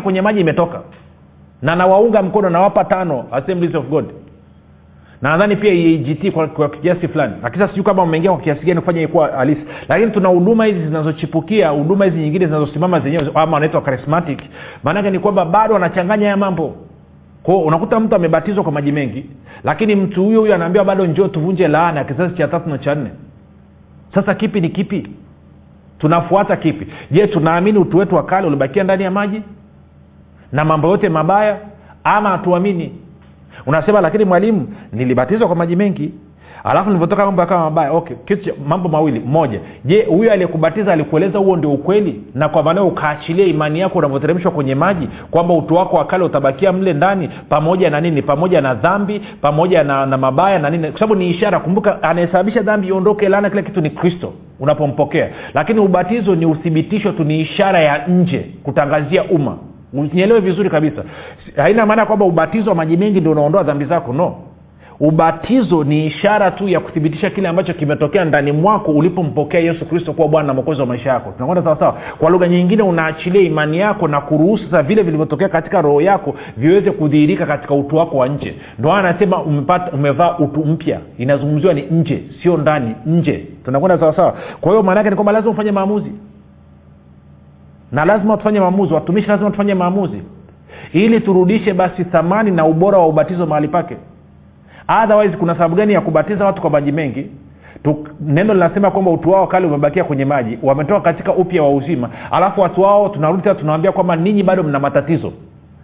kwenye 0.00 0.22
maji 0.22 0.40
imetoka 0.40 0.80
na 1.62 1.76
nawaunga 1.76 2.22
mkono 2.22 2.50
nawapa 2.50 2.84
tano 2.84 3.24
assemblies 3.32 3.74
of 3.74 3.86
god. 3.88 4.04
Na 5.22 5.30
nadhani 5.30 5.56
pia 5.56 5.72
EAGT 5.72 6.30
kwa, 6.30 6.46
kwa 6.48 6.68
kiasi 6.68 7.08
fulani. 7.08 7.34
Lakini 7.42 7.68
sijui 7.68 7.84
kama 7.84 8.02
umeingia 8.02 8.30
kwa 8.30 8.40
kiasi 8.40 8.66
gani 8.66 8.80
kufanya 8.80 9.02
ikuwa 9.02 9.28
halisi. 9.28 9.62
Lakini 9.88 10.10
tuna 10.10 10.28
huduma 10.28 10.64
hizi 10.64 10.84
zinazochipukia 10.84 11.68
huduma 11.68 12.04
hizi 12.04 12.16
nyingine 12.18 12.46
zinazosimama 12.46 13.00
zenyewe 13.00 13.30
ama 13.34 13.52
wanaitwa 13.54 13.80
charismatic. 13.82 14.38
Maanake 14.84 15.10
ni 15.10 15.18
kwamba 15.18 15.44
bado 15.44 15.74
wanachanganya 15.74 16.24
haya 16.24 16.36
mambo. 16.36 16.74
Kwao 17.42 17.60
unakuta 17.60 18.00
mtu 18.00 18.14
amebatizwa 18.16 18.62
kwa 18.62 18.72
maji 18.72 18.92
mengi 18.92 19.26
lakini 19.64 19.94
mtu 19.96 20.24
huyo 20.24 20.40
huyo 20.40 20.54
anaambiwa 20.54 20.84
bado 20.84 21.06
njoo 21.06 21.28
tuvunje 21.28 21.68
laana 21.68 22.04
kizazi 22.04 22.34
cha 22.34 22.48
tatu 22.48 22.68
na 22.68 22.78
cha 22.78 22.94
nne. 22.94 23.10
Sasa 24.14 24.34
kipi 24.34 24.60
ni 24.60 24.68
kipi? 24.68 25.06
Tunafuata 25.98 26.56
kipi? 26.56 26.86
Je 27.10 27.26
tunaamini 27.26 27.78
utu 27.78 27.98
wetu 27.98 28.14
wa 28.14 28.22
kale 28.24 28.46
ulibakia 28.46 28.84
ndani 28.84 29.04
ya 29.04 29.10
maji 29.10 29.42
na 30.52 30.64
mambo 30.64 30.88
yote 30.88 31.08
mabaya 31.08 31.56
ama 32.04 32.28
hatuamini. 32.30 32.92
Unasema 33.66 34.00
lakini 34.00 34.24
mwalimu 34.24 34.68
nilibatizwa 34.92 35.46
kwa 35.46 35.56
maji 35.56 35.76
mengi 35.76 36.12
alafu 36.64 36.86
nilivyotoka 36.88 37.24
mambo 37.26 37.40
yakawa 37.40 37.60
mabaya. 37.62 37.92
Okay 37.92 38.16
kitu 38.24 38.54
mambo 38.68 38.88
mawili. 38.88 39.20
Moja 39.20 39.60
je 39.84 40.02
huyo 40.04 40.32
aliyekubatiza 40.32 40.92
alikueleza 40.92 41.38
huo 41.38 41.56
ndio 41.56 41.72
ukweli? 41.72 42.22
Na 42.34 42.48
kwa 42.48 42.62
maanao 42.62 42.88
ukaachilia 42.88 43.46
imani 43.46 43.80
yako 43.80 43.98
unavyoteremshwa 43.98 44.50
kwenye 44.50 44.74
maji 44.74 45.08
kwamba 45.30 45.54
utu 45.54 45.74
wako 45.74 45.96
wa 45.96 46.04
kale 46.04 46.24
utabakia 46.24 46.72
mle 46.72 46.92
ndani 46.92 47.30
pamoja 47.48 47.90
na 47.90 48.00
nini? 48.00 48.22
Pamoja 48.22 48.60
na 48.60 48.74
dhambi 48.74 49.20
pamoja 49.40 49.84
na, 49.84 50.06
na 50.06 50.18
mabaya 50.18 50.58
na 50.58 50.70
nini? 50.70 50.88
Kwa 50.90 51.00
sababu 51.00 51.14
ni 51.14 51.30
ishara. 51.30 51.60
Kumbuka 51.60 52.02
anayesababisha 52.02 52.62
dhambi 52.62 52.86
iondoke 52.88 53.28
lana 53.28 53.50
kila 53.50 53.62
kitu 53.62 53.80
ni 53.80 53.90
kristo 53.90 54.32
unapompokea. 54.60 55.30
Lakini 55.54 55.80
ubatizo 55.80 56.34
ni 56.34 56.46
uthibitisho 56.46 57.12
tu 57.12 57.24
ni 57.24 57.40
ishara 57.40 57.80
ya 57.80 58.06
nje 58.06 58.46
kutangazia 58.62 59.24
umma 59.24 59.56
nielewe 59.92 60.40
vizuri 60.40 60.70
kabisa. 60.70 61.02
Haina 61.56 61.86
maana 61.86 62.06
kwamba 62.06 62.24
ubatizo 62.24 62.70
wa 62.70 62.76
maji 62.76 62.96
mengi 62.96 63.20
ndio 63.20 63.32
unaondoa 63.32 63.62
dhambi 63.62 63.84
zako 63.84 64.12
no. 64.12 64.34
Ubatizo 65.00 65.84
ni 65.84 66.06
ishara 66.06 66.50
tu 66.50 66.68
ya 66.68 66.80
kuthibitisha 66.80 67.30
kile 67.30 67.48
ambacho 67.48 67.74
kimetokea 67.74 68.24
ndani 68.24 68.52
mwako 68.52 68.92
ulipompokea 68.92 69.60
yesu 69.60 69.86
kristo 69.86 70.12
kuwa 70.12 70.28
bwana 70.28 70.46
na 70.46 70.54
mwokozi 70.54 70.80
wa 70.80 70.86
maisha 70.86 71.10
yako. 71.10 71.32
Tunakwenda 71.32 71.62
sawasawa 71.64 71.96
kwa 72.18 72.30
lugha 72.30 72.48
nyingine 72.48 72.82
unaachilia 72.82 73.42
imani 73.42 73.78
yako 73.78 74.08
na 74.08 74.20
kuruhusu 74.20 74.64
sasa 74.64 74.82
vile 74.82 75.02
vilivyotokea 75.02 75.48
katika 75.48 75.82
roho 75.82 76.00
yako 76.00 76.34
viweze 76.56 76.90
kudhihirika 76.90 77.46
katika 77.46 77.74
utu 77.74 77.96
wako 77.96 78.16
wa 78.16 78.28
nje. 78.28 78.54
Ndo 78.78 78.92
anasema 78.92 79.42
umevaa 79.92 80.36
utu 80.38 80.64
mpya. 80.64 81.00
Inazungumziwa 81.18 81.74
ni 81.74 81.82
nje 81.82 82.22
sio 82.42 82.56
ndani 82.56 82.94
nje. 83.06 83.46
Tunakwenda 83.64 83.98
sawasawa 83.98 84.34
kwa 84.60 84.70
hiyo 84.72 84.82
maanaake 84.82 85.10
ni 85.10 85.16
kwamba 85.16 85.32
lazima 85.32 85.52
ufanye 85.52 85.72
maamuzi 85.72 86.12
na 87.92 88.04
lazima 88.04 88.36
tufanye 88.36 88.60
maamuzi 88.60 88.94
watumishi 88.94 89.28
lazima 89.28 89.50
tufanye 89.50 89.74
maamuzi. 89.74 90.22
Ili 90.92 91.20
turudishe 91.20 91.74
basi 91.74 92.04
thamani 92.04 92.50
na 92.50 92.66
ubora 92.66 92.98
wa 92.98 93.06
ubatizo 93.06 93.46
mahali 93.46 93.68
pake. 93.68 93.96
Otherwise 95.04 95.36
kuna 95.36 95.52
sababu 95.54 95.76
gani 95.76 95.92
ya 95.92 96.00
kubatiza 96.00 96.44
watu 96.44 96.60
kwa 96.60 96.70
maji 96.70 96.92
mengi? 96.92 97.26
Tuk, 97.84 98.08
neno 98.20 98.54
linasema 98.54 98.90
kwamba 98.90 99.10
utu 99.10 99.30
wao 99.30 99.46
kale 99.46 99.66
umebakia 99.66 100.04
kwenye 100.04 100.24
maji 100.24 100.58
wametoka 100.62 101.00
katika 101.00 101.32
upya 101.32 101.62
wa 101.62 101.70
uzima. 101.74 102.08
Alafu 102.30 102.60
watu 102.60 102.80
wao 102.82 103.08
tunarudi 103.08 103.42
tunawambia 103.60 103.92
kwamba 103.92 104.16
ninyi 104.16 104.42
bado 104.42 104.62
mna 104.62 104.78
matatizo. 104.80 105.32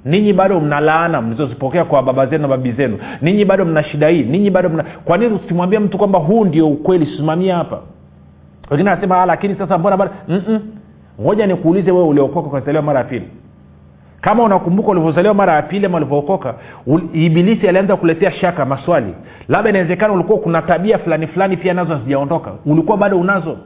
Ninyi 0.04 0.32
bado 0.32 0.60
mna 0.60 0.80
laana 0.80 1.22
mlizozipokea 1.22 1.84
kwa 1.84 2.02
baba 2.02 2.26
zenu 2.26 2.42
na 2.42 2.48
babi 2.48 2.72
zenu. 2.72 2.98
Ninyi 3.22 3.44
bado 3.44 3.64
mna 3.64 3.82
shida 3.84 4.08
hii. 4.08 4.22
Ninyi 4.22 4.50
bado 4.50 4.68
mna 4.68 4.84
kwa 5.04 5.18
nini 5.18 5.34
usimwambie 5.34 5.78
mtu 5.78 5.98
kwamba 5.98 6.18
huu 6.18 6.44
ndio 6.44 6.68
ukweli 6.68 7.06
simamia 7.16 7.56
hapa? 7.56 7.78
Wengine 8.70 8.90
anasema 8.90 9.22
"Ah, 9.22 9.26
lakini 9.26 9.54
sasa 9.54 9.78
mbona 9.78 9.96
bado. 9.96 10.10
Ngoja 11.20 11.46
nikuulize 11.46 11.90
wewe 11.92 12.04
uliokoka 12.08 12.48
ukazaliwa 12.48 12.82
mara 12.82 12.98
ya 12.98 13.04
pili. 13.04 13.28
Kama 14.20 14.42
unakumbuka 14.42 14.88
ulivyozaliwa 14.90 15.34
mara 15.34 15.52
ya 15.54 15.62
pili 15.62 15.86
ama 15.86 15.96
ulivyookoka 15.96 16.54
ibilisi 17.12 17.68
alianza 17.68 17.96
kuletea 17.96 18.32
shaka 18.32 18.64
maswali. 18.64 19.14
Labda 19.48 19.70
inawezekana 19.70 20.12
ulikuwa 20.14 20.38
kuna 20.38 20.62
tabia 20.62 20.98
fulani 20.98 21.26
fulani 21.26 21.56
pia 21.56 21.74
nazo 21.74 21.92
hazijaondoka. 21.94 22.52
Ulikuwa 22.66 22.96
bado 22.96 23.18
unazo 23.20 23.56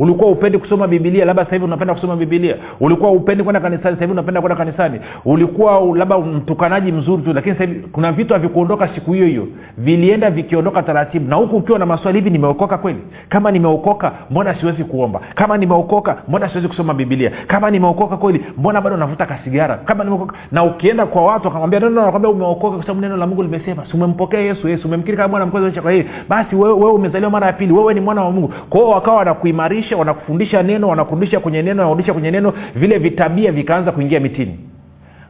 ulikuwa 0.00 0.30
upendi 0.30 0.58
kusoma 0.58 0.86
bibilia 0.88 1.24
labda 1.24 1.44
sasa 1.44 1.56
hivi 1.56 1.64
unapenda 1.64 1.94
kusoma 1.94 2.16
bibilia 2.16 2.56
ulikuwa 2.80 3.10
upendi 3.10 3.44
kwenda 3.44 3.60
kanisani 3.60 3.94
sasa 3.94 4.00
hivi 4.00 4.12
unapenda 4.12 4.40
kwenda 4.40 4.56
kanisani. 4.56 5.00
Ulikuwa 5.24 5.80
labda 5.96 6.18
mtukanaji 6.18 6.92
mzuri 6.92 7.22
tu 7.22 7.32
lakini 7.32 7.54
sasa 7.56 7.70
kuna 7.92 8.12
vitu 8.12 8.32
havikuondoka 8.34 8.88
siku 8.88 9.12
hiyo 9.12 9.26
hiyo. 9.26 9.48
Vilienda 9.78 10.30
vikiondoka 10.30 10.82
taratibu. 10.82 11.28
Na 11.30 11.36
huku 11.36 11.56
ukiwa 11.56 11.78
na 11.78 11.86
maswali 11.86 12.18
hivi 12.18 12.30
nimeokoka 12.30 12.78
kweli? 12.78 12.98
Kama 13.28 13.50
nimeokoka 13.50 14.12
mbona 14.30 14.54
siwezi 14.60 14.84
kuomba? 14.84 15.20
Kama 15.34 15.56
nimeokoka 15.58 16.16
mbona 16.28 16.48
siwezi 16.48 16.68
kusoma 16.68 16.94
bibilia 16.94 17.30
kama 17.46 17.70
nimeokoka 17.70 18.16
kweli 18.16 18.44
mbona 18.58 18.80
bado 18.80 18.96
navuta 18.96 19.26
kasigara? 19.26 19.76
Kama 19.76 20.04
nimeokoka 20.04 20.36
na 20.52 20.64
ukienda 20.64 21.06
kwa 21.06 21.24
watu 21.24 21.48
akamwambia 21.48 21.80
neno 21.80 22.04
nakwambia 22.04 22.30
umeokoka 22.30 22.76
kwa 22.76 22.82
sababu 22.86 23.00
neno 23.00 23.16
la 23.16 23.26
mungu 23.26 23.42
limesema 23.42 23.82
umempokea 23.94 24.40
yesu 24.40 24.68
yesu 24.68 24.88
umemkiri 24.88 25.16
kama 25.16 25.28
bwana 25.28 25.46
mkozi 25.46 25.80
kwa 25.80 25.92
hii 25.92 26.04
basi 26.28 26.56
wewe, 26.56 26.74
wewe 26.74 26.90
umezaliwa 26.92 27.30
mara 27.30 27.46
ya 27.46 27.52
pili 27.52 27.72
wewe 27.72 27.94
ni 27.94 28.00
mwana 28.00 28.22
wa 28.24 28.30
mungu. 28.30 28.52
Kwao 28.70 28.88
wakawa 28.90 29.16
wanakuimarisha 29.16 29.89
wanakufundisha 29.96 30.62
neno 30.62 30.88
wanakurudisha 30.88 31.40
kwenye 31.40 31.62
neno 31.62 31.82
wanarudisha 31.82 32.12
kwenye 32.12 32.30
neno 32.30 32.52
vile 32.74 32.98
vitabia 32.98 33.52
vikaanza 33.52 33.92
kuingia 33.92 34.20
mitini. 34.20 34.58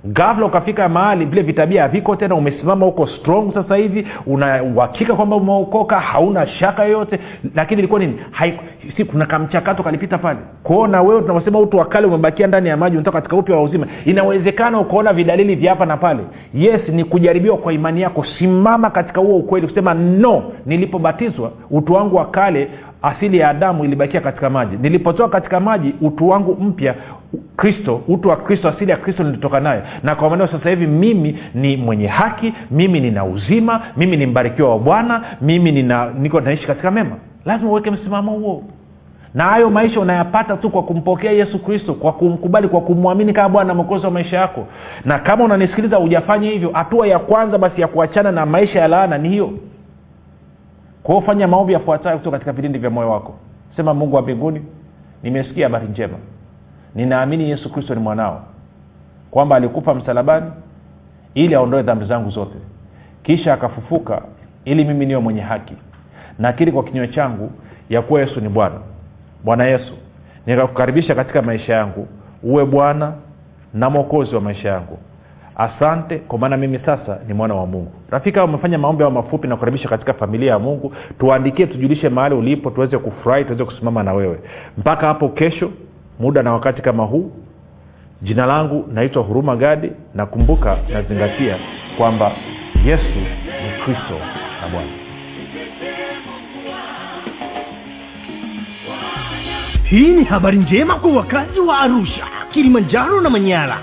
Gafla 0.05 0.47
ukafika 0.47 0.89
mahali 0.89 1.25
vile 1.25 1.43
vitabia 1.43 1.83
haviko 1.83 2.17
tena 2.17 2.35
umesimama 2.35 2.87
huko 2.87 3.07
strong 3.07 3.55
sasa 3.55 3.77
hivi 3.77 4.07
una 4.27 4.63
uhakika 4.63 5.15
kwamba 5.15 5.37
umeokoka 5.37 6.01
hauna 6.01 6.47
shaka 6.47 6.85
yoyote 6.85 7.19
lakini 7.55 7.79
ilikuwa 7.79 8.01
nini? 8.01 8.17
Hai, 8.31 8.61
si 8.97 9.05
kuna 9.05 9.27
kamchakato 9.27 9.83
kalipita 9.83 10.19
pale. 10.19 10.39
Kuona 10.63 11.03
wewe 11.03 11.21
tunavyosema 11.21 11.59
utu 11.59 11.77
wakale 11.77 12.07
umebakia 12.07 12.47
ndani 12.47 12.69
ya 12.69 12.77
maji 12.77 12.97
unatoka 12.97 13.19
katika 13.21 13.37
upya 13.37 13.57
wa 13.57 13.63
uzima 13.63 13.87
inawezekana 14.05 14.81
ukaona 14.81 15.13
vidalili 15.13 15.55
vya 15.55 15.71
hapa 15.71 15.87
na 15.87 15.97
pale. 15.97 16.21
Yes 16.55 16.81
ni 16.89 17.05
kujaribiwa 17.05 17.57
kwa 17.57 17.73
imani 17.73 18.01
yako. 18.01 18.25
Simama 18.39 18.91
katika 18.91 19.21
huo 19.21 19.37
ukweli 19.37 19.67
kusema 19.67 19.95
no 19.95 20.43
nilipobatizwa 20.67 21.53
utu 21.71 21.93
wangu 21.93 22.17
wa 22.17 22.25
kale 22.27 22.69
asili 23.03 23.39
ya 23.39 23.49
adamu 23.49 23.85
ilibakia 23.85 24.21
katika 24.21 24.51
maji. 24.51 24.77
Nilipotoka 24.77 25.29
katika 25.41 25.61
maji 25.61 25.95
utu 26.01 26.29
wangu 26.29 26.57
mpya 26.61 26.95
kristo 27.57 28.01
utu 28.09 28.29
wa 28.29 28.37
kristo 28.37 28.69
asili 28.69 28.91
ya 28.91 28.97
kristo 28.97 29.23
nilitoka 29.25 29.61
nayo. 29.61 29.83
Na 30.03 30.15
kwa 30.15 30.31
maneo 30.31 30.47
sasa 30.47 30.71
hivi 30.71 30.87
mimi 30.87 31.39
ni 31.55 31.77
mwenye 31.77 32.07
haki 32.07 32.55
mimi 32.71 33.01
nina 33.01 33.25
uzima 33.25 33.81
mimi 33.97 34.17
ni 34.17 34.27
mbarikiwa 34.27 34.71
wa 34.71 34.79
bwana 34.79 35.23
mimi 35.41 35.73
nina 35.73 36.11
niko 36.19 36.41
naishi 36.41 36.67
katika 36.67 36.91
mema. 36.91 37.17
Lazima 37.45 37.71
uweke 37.71 37.91
msimamo 37.91 38.33
huo. 38.33 38.63
Na 39.35 39.45
hayo 39.45 39.71
maisha 39.71 40.01
unayapata 40.01 40.57
tu 40.57 40.71
kwa 40.71 40.83
kumpokea 40.83 41.33
yesu 41.33 41.59
kristo 41.59 41.95
kwa 41.95 42.13
kumkubali 42.13 42.69
kwa 42.69 42.81
kumwamini 42.81 43.33
kama 43.33 43.49
bwana 43.49 43.75
mwokozi 43.75 44.05
wa 44.05 44.11
maisha 44.13 44.37
yako. 44.37 44.67
Na 45.05 45.19
kama 45.19 45.45
unanisikiliza 45.45 45.97
hujafanya 45.97 46.51
hivyo 46.51 46.71
hatua 46.73 47.07
ya 47.07 47.19
kwanza 47.19 47.59
basi 47.59 47.81
ya 47.81 47.89
kuachana 47.89 48.33
na 48.33 48.47
maisha 48.47 48.81
ya 48.81 48.89
laana 48.89 49.19
ni 49.19 49.29
hiyo 49.29 49.51
kwa 51.03 51.15
hiyo 51.15 51.27
fanya 51.27 51.49
maombi 51.49 51.73
yafuatayo 51.73 52.19
kutoka 52.19 52.37
katika 52.37 52.53
vilindi 52.53 52.79
vya 52.79 52.91
moyo 52.91 53.11
wako. 53.11 53.35
Sema 53.77 53.95
mungu 53.95 54.17
wa 54.17 54.23
mbinguni 54.23 54.63
nimesikia 55.23 55.67
habari 55.67 55.89
njema. 55.89 56.17
Ninaamini 56.95 57.51
yesu 57.51 57.73
kristo 57.73 57.95
ni 57.95 58.01
mwanao 58.01 58.45
kwamba 59.31 59.57
alikufa 59.57 59.95
msalabani 59.95 60.51
ili 61.35 61.55
aondoe 61.55 61.83
dhambi 61.83 62.05
zangu 62.07 62.31
zote. 62.31 62.57
Kisha 63.23 63.55
akafufuka 63.55 64.23
ili 64.65 64.85
mimi 64.85 65.07
niwe 65.07 65.21
mwenye 65.21 65.41
haki. 65.41 65.75
Nakiri 66.39 66.73
kwa 66.73 66.85
kinywa 66.85 67.07
changu 67.09 67.51
ya 67.91 68.03
kuwa 68.03 68.21
yesu 68.21 68.41
ni 68.41 68.49
bwana. 68.49 68.77
Bwana 69.45 69.65
yesu 69.65 69.93
nikakukaribisha 70.47 71.15
katika 71.15 71.43
maisha 71.43 71.75
yangu. 71.75 72.09
Uwe 72.43 72.65
bwana 72.65 73.13
na 73.75 73.91
mwokozi 73.91 74.35
wa 74.35 74.41
maisha 74.41 74.69
yangu 74.69 74.99
asante 75.61 76.19
kwa 76.19 76.39
maana 76.39 76.57
mimi 76.57 76.79
sasa 76.79 77.19
ni 77.29 77.35
mwana 77.35 77.55
wa 77.55 77.67
mungu. 77.67 77.93
Rafiki 78.11 78.39
au 78.39 78.45
umefanya 78.45 78.79
maombi 78.79 79.05
ao 79.05 79.11
mafupi 79.11 79.49
na 79.49 79.55
kukaribisha 79.57 79.89
katika 79.89 80.15
familia 80.15 80.51
ya 80.51 80.59
mungu 80.59 80.95
tuandikie 81.19 81.67
tujulishe 81.67 82.09
mahali 82.09 82.35
ulipo 82.35 82.71
tuweze 82.71 82.99
kufurahi 82.99 83.45
tuweze 83.45 83.65
kusimama 83.65 84.03
na 84.03 84.13
wewe. 84.13 84.41
Mpaka 84.79 85.07
hapo 85.07 85.29
kesho 85.29 85.71
muda 86.21 86.43
na 86.43 86.53
wakati 86.53 86.83
kama 86.83 87.05
huu 87.05 87.33
jina 88.23 88.47
langu 88.47 88.89
naitwa 88.93 89.23
huruma 89.23 89.57
gadi 89.57 89.93
nakumbuka 90.15 90.77
nazingatia 90.93 91.57
kwamba 91.99 92.33
yesu 92.87 93.19
ni 93.65 93.85
kristo 93.85 94.15
na 94.63 94.69
bwana. 94.69 94.91
Hii 99.85 100.09
ni 100.09 100.25
habari 100.25 100.59
njema 100.59 100.95
kwa 100.95 101.13
wakazi 101.13 101.61
wa 101.61 101.79
arusha 101.79 102.25
kilimanjaro 102.51 103.21
na 103.21 103.31
manyara. 103.31 103.79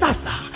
Sasa 0.00 0.49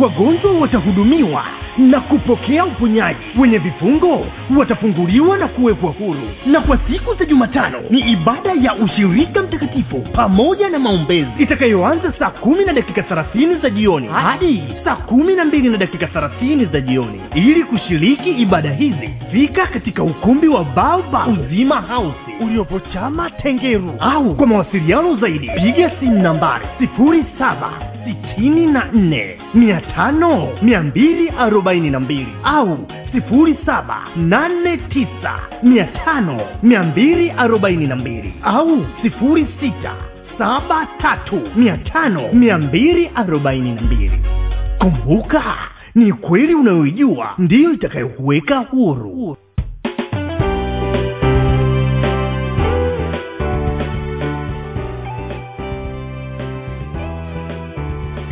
wagonjwa 0.00 0.52
watahudumiwa 0.52 1.44
na 1.78 2.00
kupokea 2.00 2.64
uponyaji. 2.64 3.18
Wenye 3.38 3.58
vifungo 3.58 4.26
watafunguliwa 4.56 5.38
na 5.38 5.48
kuwekwa 5.48 5.90
huru. 5.90 6.28
Na 6.46 6.60
kwa 6.60 6.78
siku 6.90 7.14
za 7.14 7.24
jumatano 7.24 7.78
ni 7.90 8.00
ibada 8.00 8.52
ya 8.62 8.74
ushirika 8.74 9.42
mtakatifu 9.42 10.00
pamoja 10.00 10.68
na 10.68 10.78
maombezi. 10.78 11.28
Itakayoanza 11.38 12.12
saa 12.18 12.30
kumi 12.30 12.64
na 12.64 12.72
dakika 12.72 13.02
thelathini 13.02 13.54
za 13.54 13.70
jioni 13.70 14.06
hadi 14.08 14.62
saa 14.84 14.96
kumi 14.96 15.34
na 15.34 15.44
mbili 15.44 15.68
na 15.68 15.76
dakika 15.78 16.06
thelathini 16.06 16.64
za 16.64 16.80
jioni. 16.80 17.20
Ili 17.34 17.64
kushiriki 17.64 18.30
ibada 18.30 18.70
hizi 18.72 19.10
fika 19.32 19.66
katika 19.66 20.02
ukumbi 20.02 20.48
wa 20.48 20.64
baoba 20.64 21.26
uzima 21.26 21.74
hausi 21.80 22.27
uliopo 22.40 22.80
chama 22.80 23.30
tengeru 23.30 23.94
au 24.00 24.34
kwa 24.34 24.46
mawasiliano 24.46 25.16
zaidi 25.16 25.50
piga 25.62 25.90
simu 26.00 26.22
nambari 26.22 26.64
sifuri 26.78 27.24
saba 27.38 27.70
sitini 28.04 28.66
na 28.66 28.84
nne 28.92 29.38
mia 29.54 29.80
tano 29.80 30.48
mia 30.62 30.82
mbili 30.82 31.28
arobaini 31.38 31.90
na 31.90 32.00
mbili. 32.00 32.28
Au 32.44 32.78
sifuri 33.12 33.58
saba 33.66 33.96
nane 34.16 34.76
tisa 34.76 35.34
mia 35.62 35.84
tano 35.84 36.40
mia 36.62 36.82
mbili 36.82 37.30
arobaini 37.30 37.86
na 37.86 37.96
mbili. 37.96 38.34
Au 38.42 38.86
sifuri 39.02 39.46
sita 39.60 39.94
saba 40.38 40.86
tatu 41.02 41.40
mia 41.56 41.76
tano 41.76 42.32
mia 42.32 42.58
mbili 42.58 43.10
arobaini 43.14 43.72
na 43.72 43.80
mbili. 43.82 44.20
Kumbuka 44.78 45.42
ni 45.94 46.12
kweli 46.12 46.54
unayoijua 46.54 47.34
ndiyo 47.38 47.72
itakayokuweka 47.72 48.58
huru 48.58 49.36